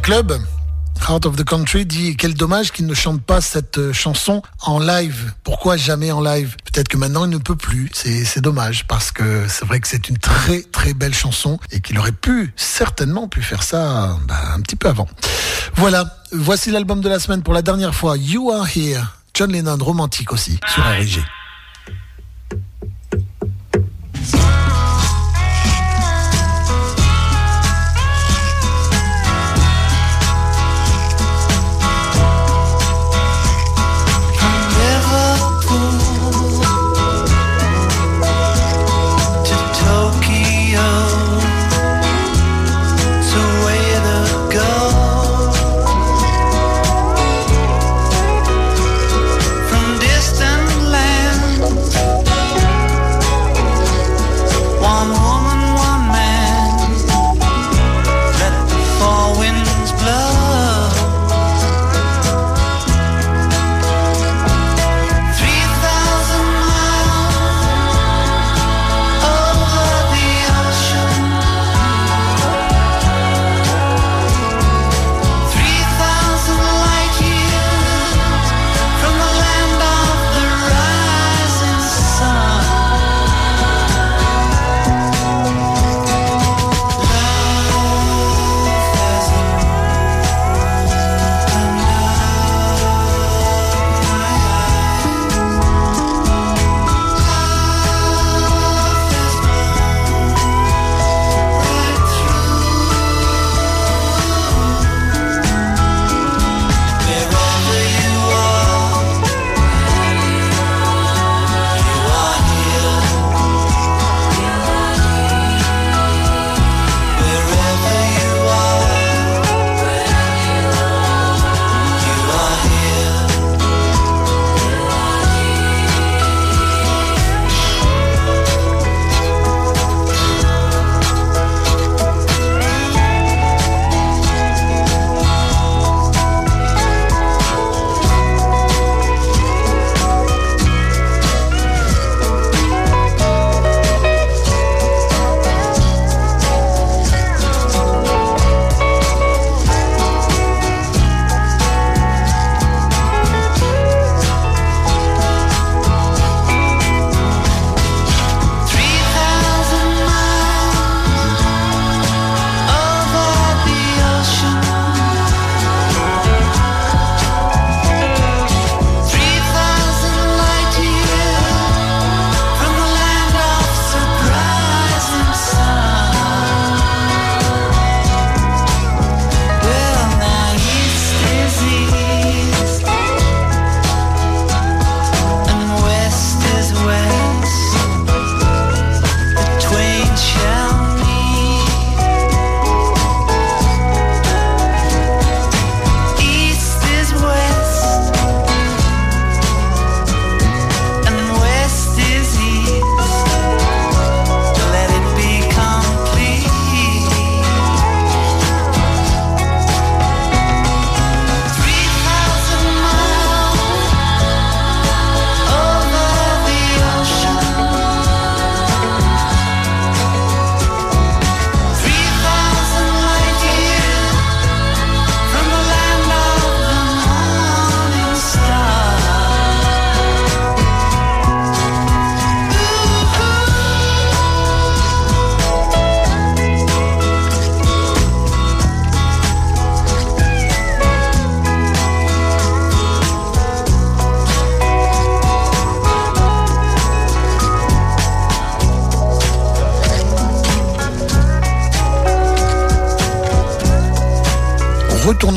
Club, 0.08 0.40
Heart 1.06 1.26
of 1.26 1.36
the 1.36 1.44
Country 1.44 1.84
dit 1.84 2.16
quel 2.16 2.32
dommage 2.32 2.72
qu'il 2.72 2.86
ne 2.86 2.94
chante 2.94 3.20
pas 3.20 3.42
cette 3.42 3.76
euh, 3.76 3.92
chanson 3.92 4.40
en 4.62 4.78
live. 4.78 5.34
Pourquoi 5.44 5.76
jamais 5.76 6.10
en 6.12 6.22
live? 6.22 6.56
Peut-être 6.64 6.88
que 6.88 6.96
maintenant 6.96 7.26
il 7.26 7.30
ne 7.30 7.36
peut 7.36 7.56
plus. 7.56 7.90
C'est 7.92 8.40
dommage 8.40 8.86
parce 8.86 9.12
que 9.12 9.46
c'est 9.48 9.66
vrai 9.66 9.80
que 9.80 9.86
c'est 9.86 10.08
une 10.08 10.16
très 10.16 10.62
très 10.62 10.94
belle 10.94 11.12
chanson 11.12 11.60
et 11.72 11.82
qu'il 11.82 11.98
aurait 11.98 12.12
pu 12.12 12.54
certainement 12.56 13.28
pu 13.28 13.42
faire 13.42 13.62
ça 13.62 14.16
bah, 14.26 14.40
un 14.54 14.62
petit 14.62 14.76
peu 14.76 14.88
avant. 14.88 15.08
Voilà, 15.74 16.16
voici 16.32 16.70
l'album 16.70 17.02
de 17.02 17.08
la 17.10 17.18
semaine 17.18 17.42
pour 17.42 17.52
la 17.52 17.60
dernière 17.60 17.94
fois. 17.94 18.16
You 18.16 18.50
Are 18.50 18.66
Here, 18.74 19.02
John 19.34 19.52
Lennon 19.52 19.76
romantique 19.78 20.32
aussi 20.32 20.58
sur 20.72 20.84
RG. 20.84 21.22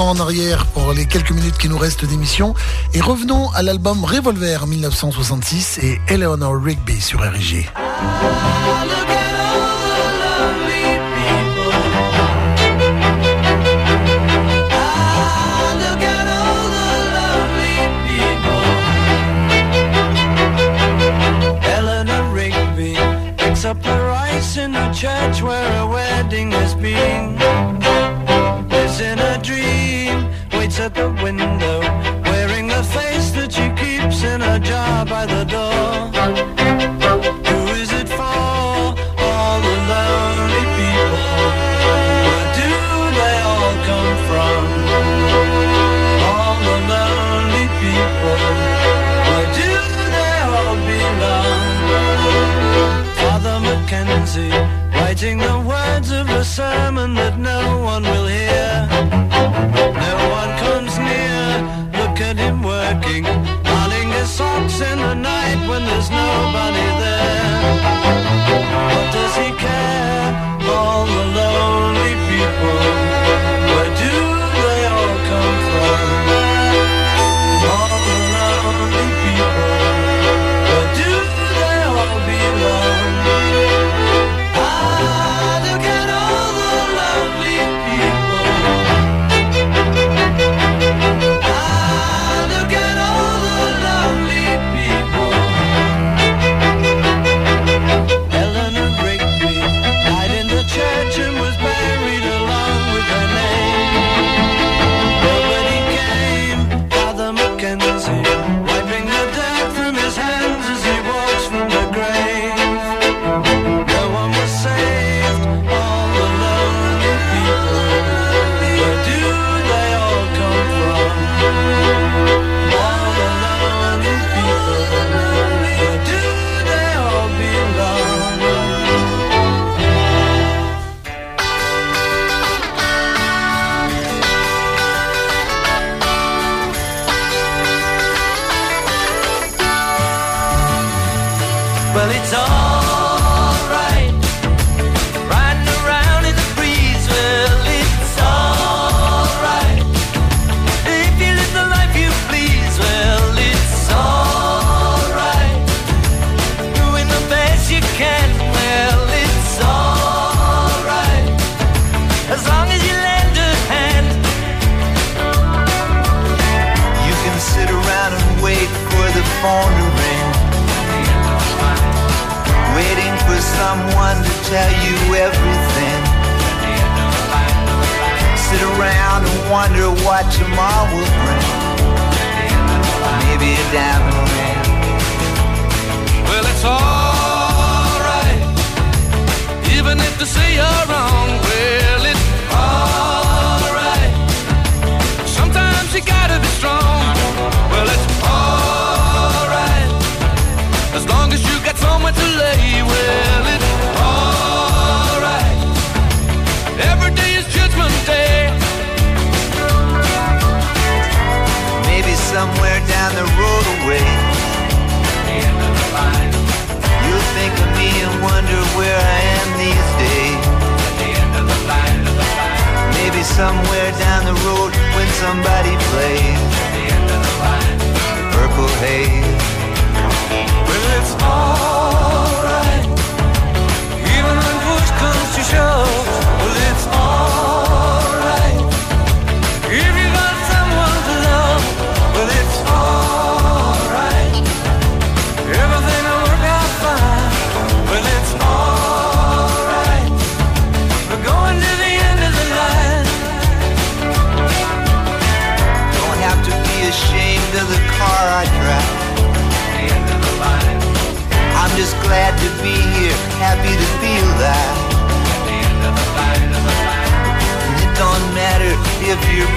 En 0.02 0.20
arrière 0.20 0.66
pour 0.66 0.94
les 0.94 1.06
quelques 1.06 1.32
minutes 1.32 1.60
qui 1.60 1.70
nous 1.70 1.78
restent 1.78 2.06
d'émission 2.06 2.56
et 2.96 3.02
revenons 3.02 3.52
à 3.52 3.62
l'album 3.62 4.04
Revolver 4.04 4.66
1966 4.66 5.78
et 5.84 6.02
Eleanor 6.08 6.56
Rigby 6.60 7.00
sur 7.00 7.20
RG. 7.20 7.70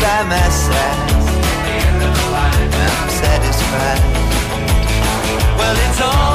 by 0.05 0.22
my 0.24 0.48
side. 0.51 1.10
At 1.12 1.64
the 1.64 1.76
end 1.89 2.01
of 2.06 2.12
the 2.18 2.26
line, 2.36 2.72
I'm 2.89 3.09
satisfied. 3.24 4.02
Well, 5.59 5.76
it's 5.86 6.01
all. 6.02 6.34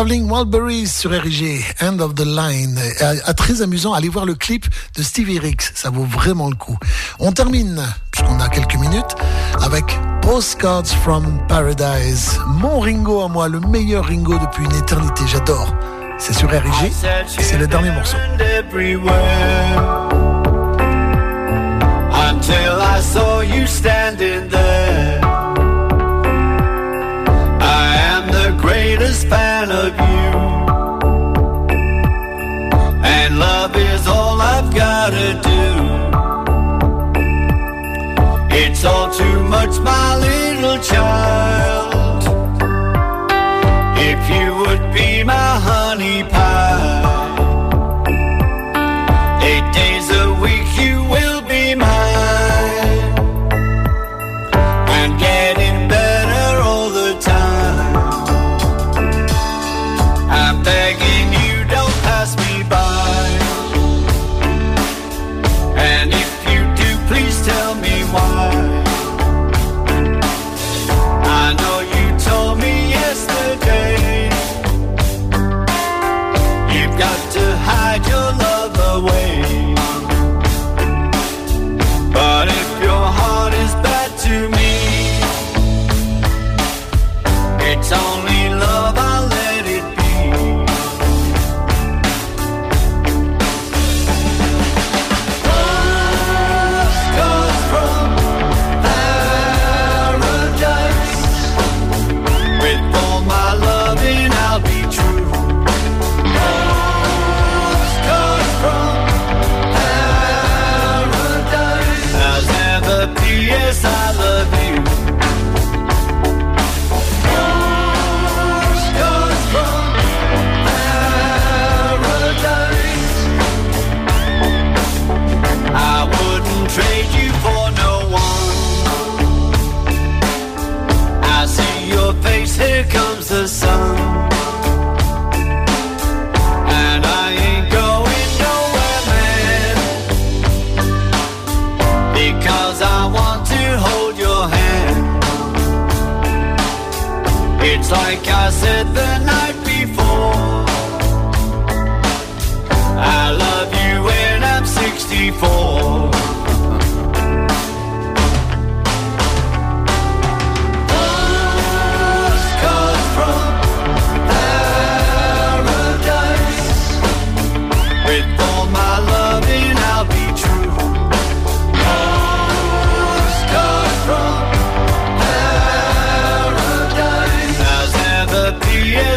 Traveling 0.00 0.30
Wildberries 0.30 0.86
sur 0.86 1.10
RIG, 1.10 1.62
End 1.82 1.98
of 1.98 2.14
the 2.14 2.24
Line. 2.24 2.78
Euh, 3.02 3.16
à, 3.26 3.34
très 3.34 3.60
amusant, 3.60 3.92
allez 3.92 4.08
voir 4.08 4.24
le 4.24 4.34
clip 4.34 4.64
de 4.96 5.02
Stevie 5.02 5.38
Ricks, 5.38 5.72
ça 5.74 5.90
vaut 5.90 6.04
vraiment 6.04 6.48
le 6.48 6.54
coup. 6.54 6.78
On 7.18 7.32
termine, 7.32 7.82
puisqu'on 8.10 8.40
a 8.40 8.48
quelques 8.48 8.76
minutes, 8.76 9.14
avec 9.60 9.84
Postcards 10.22 10.86
from 10.86 11.46
Paradise. 11.48 12.40
Mon 12.46 12.80
Ringo 12.80 13.20
à 13.20 13.28
moi, 13.28 13.48
le 13.48 13.60
meilleur 13.60 14.06
Ringo 14.06 14.38
depuis 14.38 14.64
une 14.64 14.74
éternité, 14.74 15.24
j'adore. 15.26 15.74
C'est 16.16 16.32
sur 16.32 16.48
RIG 16.48 16.92
et 17.38 17.42
c'est 17.42 17.58
le 17.58 17.66
dernier 17.66 17.90
morceau. 17.90 18.16
greatest 29.00 29.28
fan 29.28 29.70
of 29.70 29.94
you. 29.96 30.30
And 33.02 33.38
love 33.38 33.74
is 33.74 34.06
all 34.06 34.38
I've 34.38 34.74
gotta 34.74 35.40
do. 35.50 35.62
It's 38.54 38.84
all 38.84 39.10
too 39.10 39.42
much, 39.44 39.78
my 39.80 40.16
little 40.26 40.78
child. 40.92 42.22
If 44.10 44.20
you 44.34 44.54
would 44.62 44.92
be 44.92 45.24
my 45.24 45.32
husband. 45.32 45.79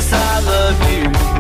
yes, 0.04 0.14
I 0.14 0.40
love 0.42 1.28
you. 1.28 1.33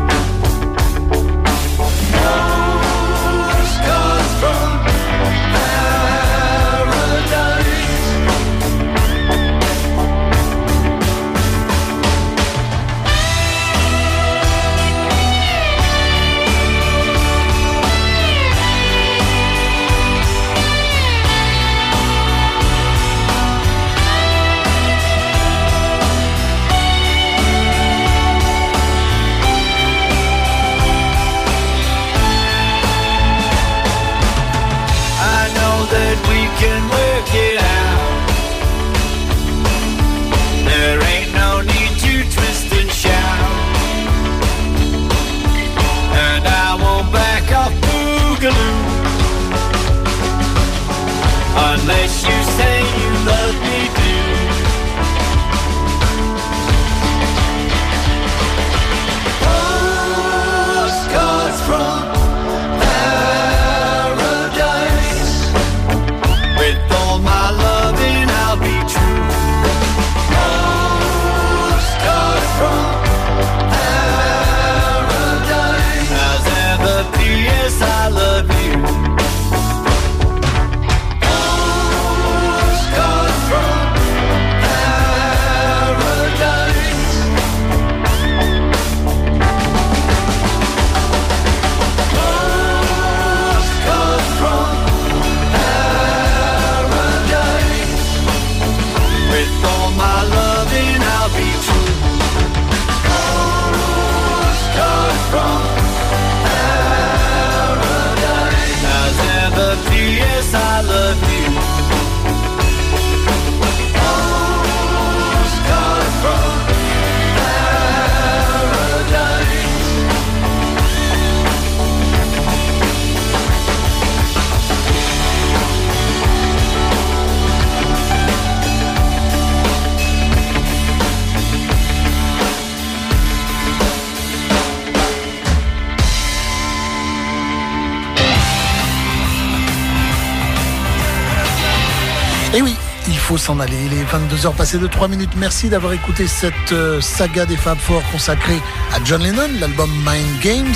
S'en 143.43 143.59
aller. 143.59 143.75
Il 143.87 143.93
est 143.93 144.05
22h 144.05 144.53
passé 144.53 144.77
de 144.77 144.87
3 144.87 145.09
minutes. 145.09 145.31
Merci 145.35 145.67
d'avoir 145.67 145.91
écouté 145.91 146.27
cette 146.27 146.71
euh, 146.71 147.01
saga 147.01 147.45
des 147.45 147.57
Fab 147.57 147.77
Four 147.77 148.01
consacrée 148.09 148.61
à 148.93 149.03
John 149.03 149.21
Lennon, 149.21 149.49
l'album 149.59 149.89
Mind 150.05 150.39
Games. 150.41 150.73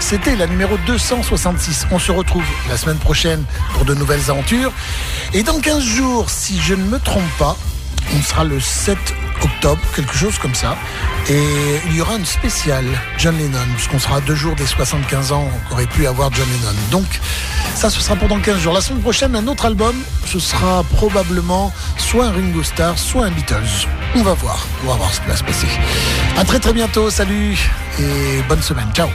C'était 0.00 0.34
la 0.36 0.46
numéro 0.46 0.78
266. 0.86 1.88
On 1.90 1.98
se 1.98 2.10
retrouve 2.10 2.44
la 2.70 2.78
semaine 2.78 2.96
prochaine 2.96 3.44
pour 3.74 3.84
de 3.84 3.94
nouvelles 3.94 4.30
aventures. 4.30 4.72
Et 5.34 5.42
dans 5.42 5.60
15 5.60 5.84
jours, 5.84 6.30
si 6.30 6.58
je 6.58 6.72
ne 6.72 6.84
me 6.84 6.98
trompe 6.98 7.30
pas, 7.38 7.54
on 8.16 8.22
sera 8.22 8.44
le 8.44 8.60
7 8.60 8.96
octobre, 9.42 9.82
quelque 9.94 10.16
chose 10.16 10.38
comme 10.38 10.54
ça. 10.54 10.74
Et 11.28 11.80
il 11.88 11.96
y 11.96 12.00
aura 12.00 12.16
une 12.16 12.24
spéciale 12.24 12.86
John 13.18 13.36
Lennon, 13.36 13.58
puisqu'on 13.74 13.98
sera 13.98 14.22
deux 14.22 14.34
jours 14.34 14.54
des 14.56 14.66
75 14.66 15.32
ans 15.32 15.50
qu'aurait 15.68 15.86
pu 15.86 16.06
avoir 16.06 16.32
John 16.32 16.46
Lennon. 16.48 16.74
Donc, 16.90 17.20
ça, 17.78 17.90
ce 17.90 18.00
sera 18.00 18.16
pendant 18.16 18.40
15 18.40 18.58
jours. 18.58 18.72
La 18.74 18.80
semaine 18.80 19.02
prochaine, 19.02 19.36
un 19.36 19.46
autre 19.46 19.64
album, 19.64 19.94
ce 20.26 20.40
sera 20.40 20.82
probablement 20.96 21.72
soit 21.96 22.24
un 22.26 22.32
Ringo 22.32 22.64
Starr, 22.64 22.98
soit 22.98 23.26
un 23.26 23.30
Beatles. 23.30 23.86
On 24.16 24.22
va 24.22 24.34
voir, 24.34 24.66
on 24.82 24.88
va 24.88 24.94
voir 24.94 25.14
ce 25.14 25.20
qui 25.20 25.28
va 25.28 25.36
se 25.36 25.44
passer. 25.44 25.68
À 26.36 26.44
très 26.44 26.58
très 26.58 26.72
bientôt, 26.72 27.08
salut 27.08 27.56
et 28.00 28.42
bonne 28.48 28.62
semaine. 28.62 28.88
Ciao. 28.94 29.08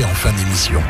En 0.00 0.14
fin 0.14 0.32
d'émission. 0.32 0.80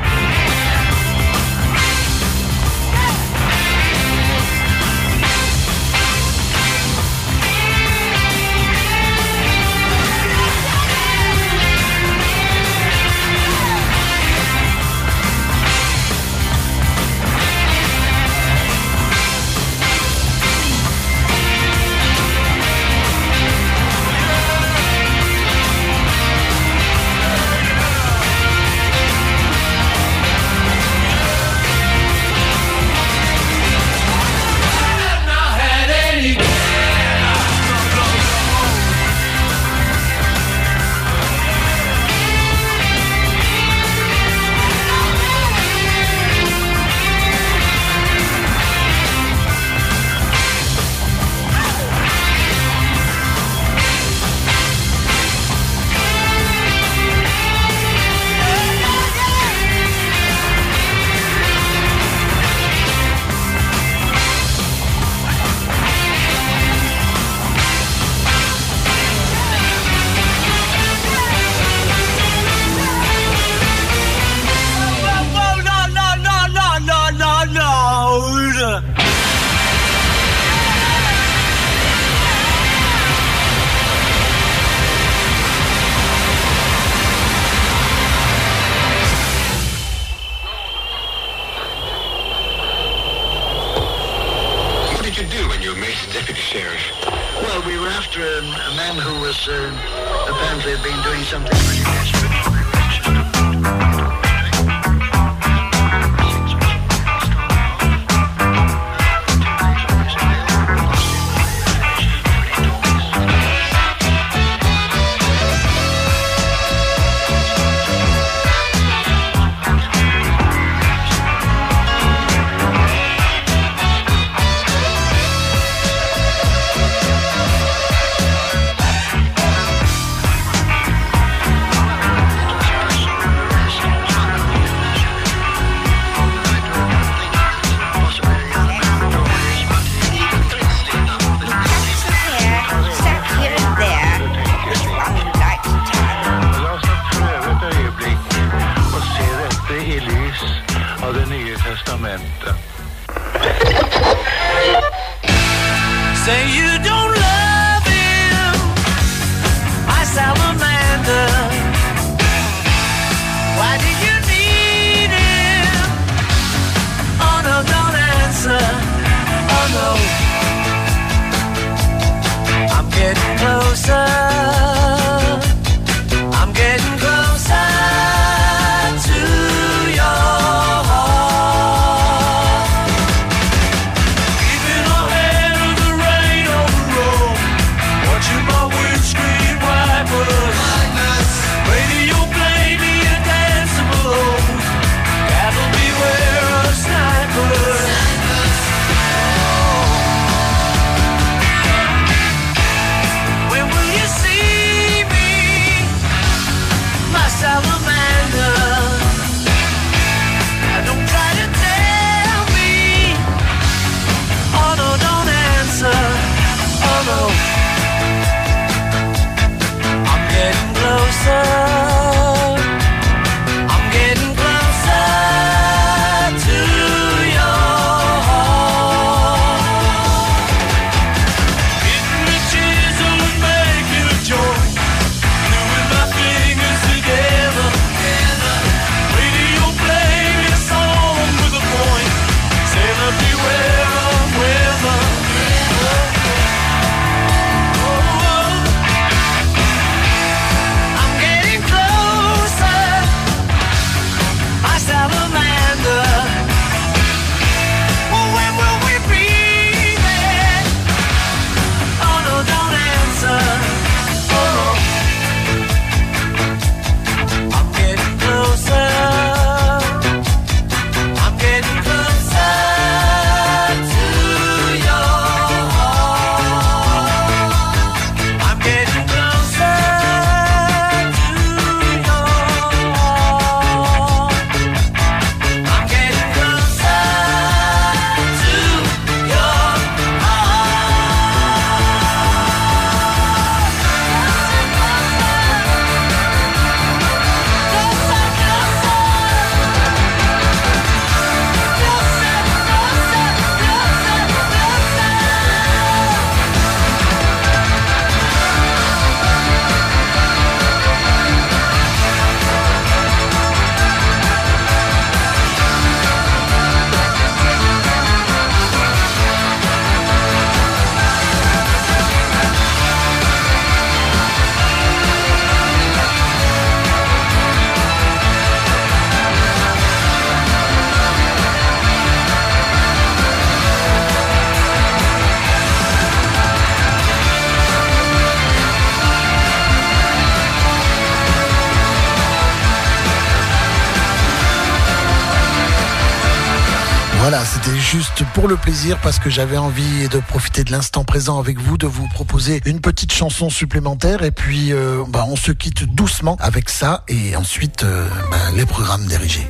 Pour 348.35 348.49
le 348.49 348.57
plaisir 348.57 348.99
parce 349.03 349.19
que 349.19 349.31
j'avais 349.31 349.57
envie 349.57 350.09
de 350.09 350.19
profiter 350.19 350.65
de 350.65 350.73
l'instant 350.73 351.05
présent 351.05 351.39
avec 351.39 351.59
vous, 351.59 351.77
de 351.77 351.87
vous 351.87 352.09
proposer 352.09 352.61
une 352.67 352.81
petite 352.81 353.13
chanson 353.13 353.51
supplémentaire 353.51 354.23
et 354.23 354.31
puis 354.31 354.73
euh, 354.73 355.03
bah, 355.09 355.25
on 355.29 355.37
se 355.37 355.53
quitte 355.53 355.85
doucement 355.85 356.37
avec 356.41 356.69
ça 356.69 357.05
et 357.09 357.37
ensuite 357.37 357.85
euh, 357.85 358.09
bah, 358.31 358.39
les 358.57 358.67
programmes 358.67 359.07
dirigés. 359.07 359.47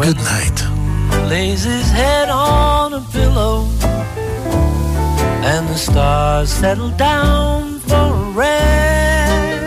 Good 0.00 0.16
night. 0.20 0.64
lays 1.28 1.64
his 1.64 1.90
head 1.92 2.30
on 2.30 2.94
a 2.94 3.00
pillow 3.12 3.87
the 5.68 5.76
stars 5.76 6.50
settle 6.50 6.90
down 6.90 7.78
for 7.80 7.94
a 7.94 8.30
rest. 8.32 9.64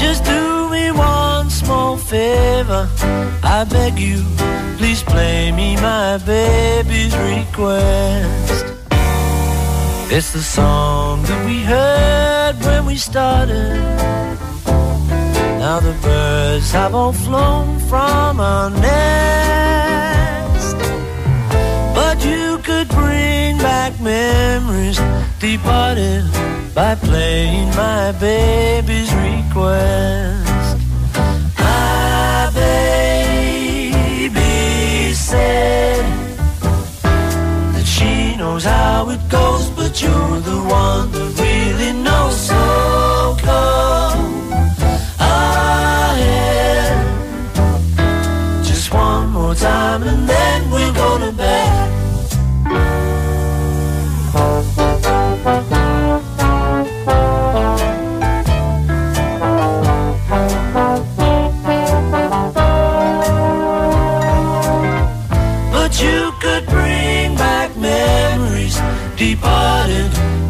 Just 0.00 0.24
do 0.24 0.70
me 0.70 0.90
one 0.92 1.50
small 1.50 1.96
favor, 1.96 2.88
I 3.42 3.66
beg 3.68 3.98
you, 3.98 4.22
please 4.78 5.02
play 5.02 5.50
me 5.52 5.76
my 5.76 6.18
baby's 6.18 7.16
request. 7.16 8.64
It's 10.12 10.32
the 10.32 10.42
song 10.42 11.22
that 11.24 11.46
we 11.46 11.62
heard 11.62 12.56
when 12.64 12.86
we 12.86 12.96
started. 12.96 13.76
Now 15.58 15.78
the 15.78 15.96
birds 16.02 16.72
have 16.72 16.94
all 16.94 17.12
flown 17.12 17.78
from 17.80 18.40
our 18.40 18.70
nest. 18.70 19.89
Memories 23.98 25.00
departed 25.38 26.24
by 26.74 26.94
playing 26.94 27.68
my 27.70 28.12
baby's 28.12 29.12
request. 29.14 30.78
My 31.58 32.50
baby 32.54 33.94
said 35.14 36.04
that 37.74 37.84
she 37.86 38.36
knows 38.36 38.64
how 38.64 39.08
it 39.10 39.20
goes, 39.28 39.70
but 39.70 40.00
you're 40.02 40.40
the 40.40 40.60
one 40.68 41.10
that 41.12 41.40
really 41.40 41.92
knows. 42.02 42.36
So 42.48 43.36
come 43.40 44.52
ahead, 45.18 47.06
just 48.64 48.92
one 48.92 49.30
more 49.30 49.54
time, 49.54 50.02
and 50.02 50.28
then 50.28 50.70
we're 50.70 50.92
gonna 50.92 51.32
bed. 51.32 52.09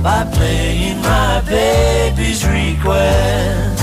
By 0.02 0.24
playing 0.32 1.00
my 1.02 1.42
baby's 1.46 2.46
request. 2.46 3.82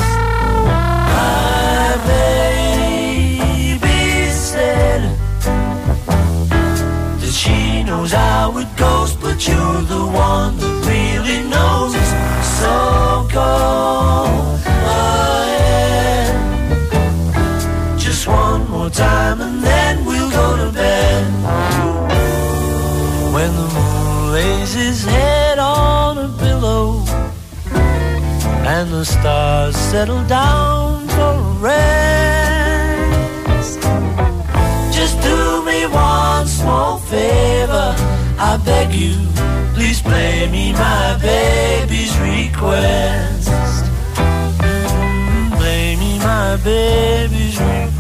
My 1.18 1.95
baby 2.07 3.49
said 4.31 5.02
that 7.19 7.31
she 7.31 7.84
knows 7.84 8.11
how 8.11 8.57
it 8.57 8.68
goes, 8.76 9.15
but 9.15 9.48
you're 9.48 9.81
the 9.84 10.06
one 10.06 10.57
that 10.57 10.77
and 28.80 28.90
the 28.91 29.04
stars 29.04 29.76
settle 29.76 30.24
down 30.26 31.08
for 31.08 31.34
rest. 31.70 31.82
Just 34.98 35.20
do 35.22 35.66
me 35.66 35.88
one 35.88 36.45
small 36.45 36.99
favor, 36.99 37.95
I 38.38 38.58
beg 38.64 38.94
you, 38.94 39.16
please 39.74 39.99
play 39.99 40.48
me 40.52 40.74
my 40.74 41.18
baby's 41.20 42.16
request. 42.20 43.49
Mm, 44.62 45.58
Play 45.58 45.95
me 45.95 46.20
my 46.20 46.56
baby's 46.64 47.58
request. 47.60 47.97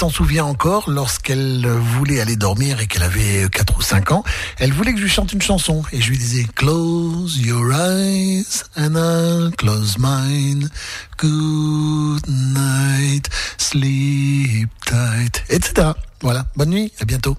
S'en 0.00 0.08
souvient 0.08 0.46
encore 0.46 0.88
lorsqu'elle 0.88 1.66
voulait 1.66 2.22
aller 2.22 2.36
dormir 2.36 2.80
et 2.80 2.86
qu'elle 2.86 3.02
avait 3.02 3.46
4 3.52 3.76
ou 3.76 3.82
5 3.82 4.12
ans. 4.12 4.24
Elle 4.58 4.72
voulait 4.72 4.92
que 4.92 4.98
je 4.98 5.02
lui 5.02 5.10
chante 5.10 5.34
une 5.34 5.42
chanson 5.42 5.82
et 5.92 6.00
je 6.00 6.08
lui 6.08 6.16
disais 6.16 6.46
Close 6.54 7.36
your 7.38 7.70
eyes 7.70 8.62
and 8.78 8.94
I'll 8.94 9.54
close 9.58 9.98
mine. 9.98 10.70
Good 11.18 12.26
night, 12.26 13.28
sleep 13.58 14.70
tight, 14.86 15.44
etc. 15.50 15.88
Voilà, 16.22 16.46
bonne 16.56 16.70
nuit, 16.70 16.92
à 16.98 17.04
bientôt. 17.04 17.36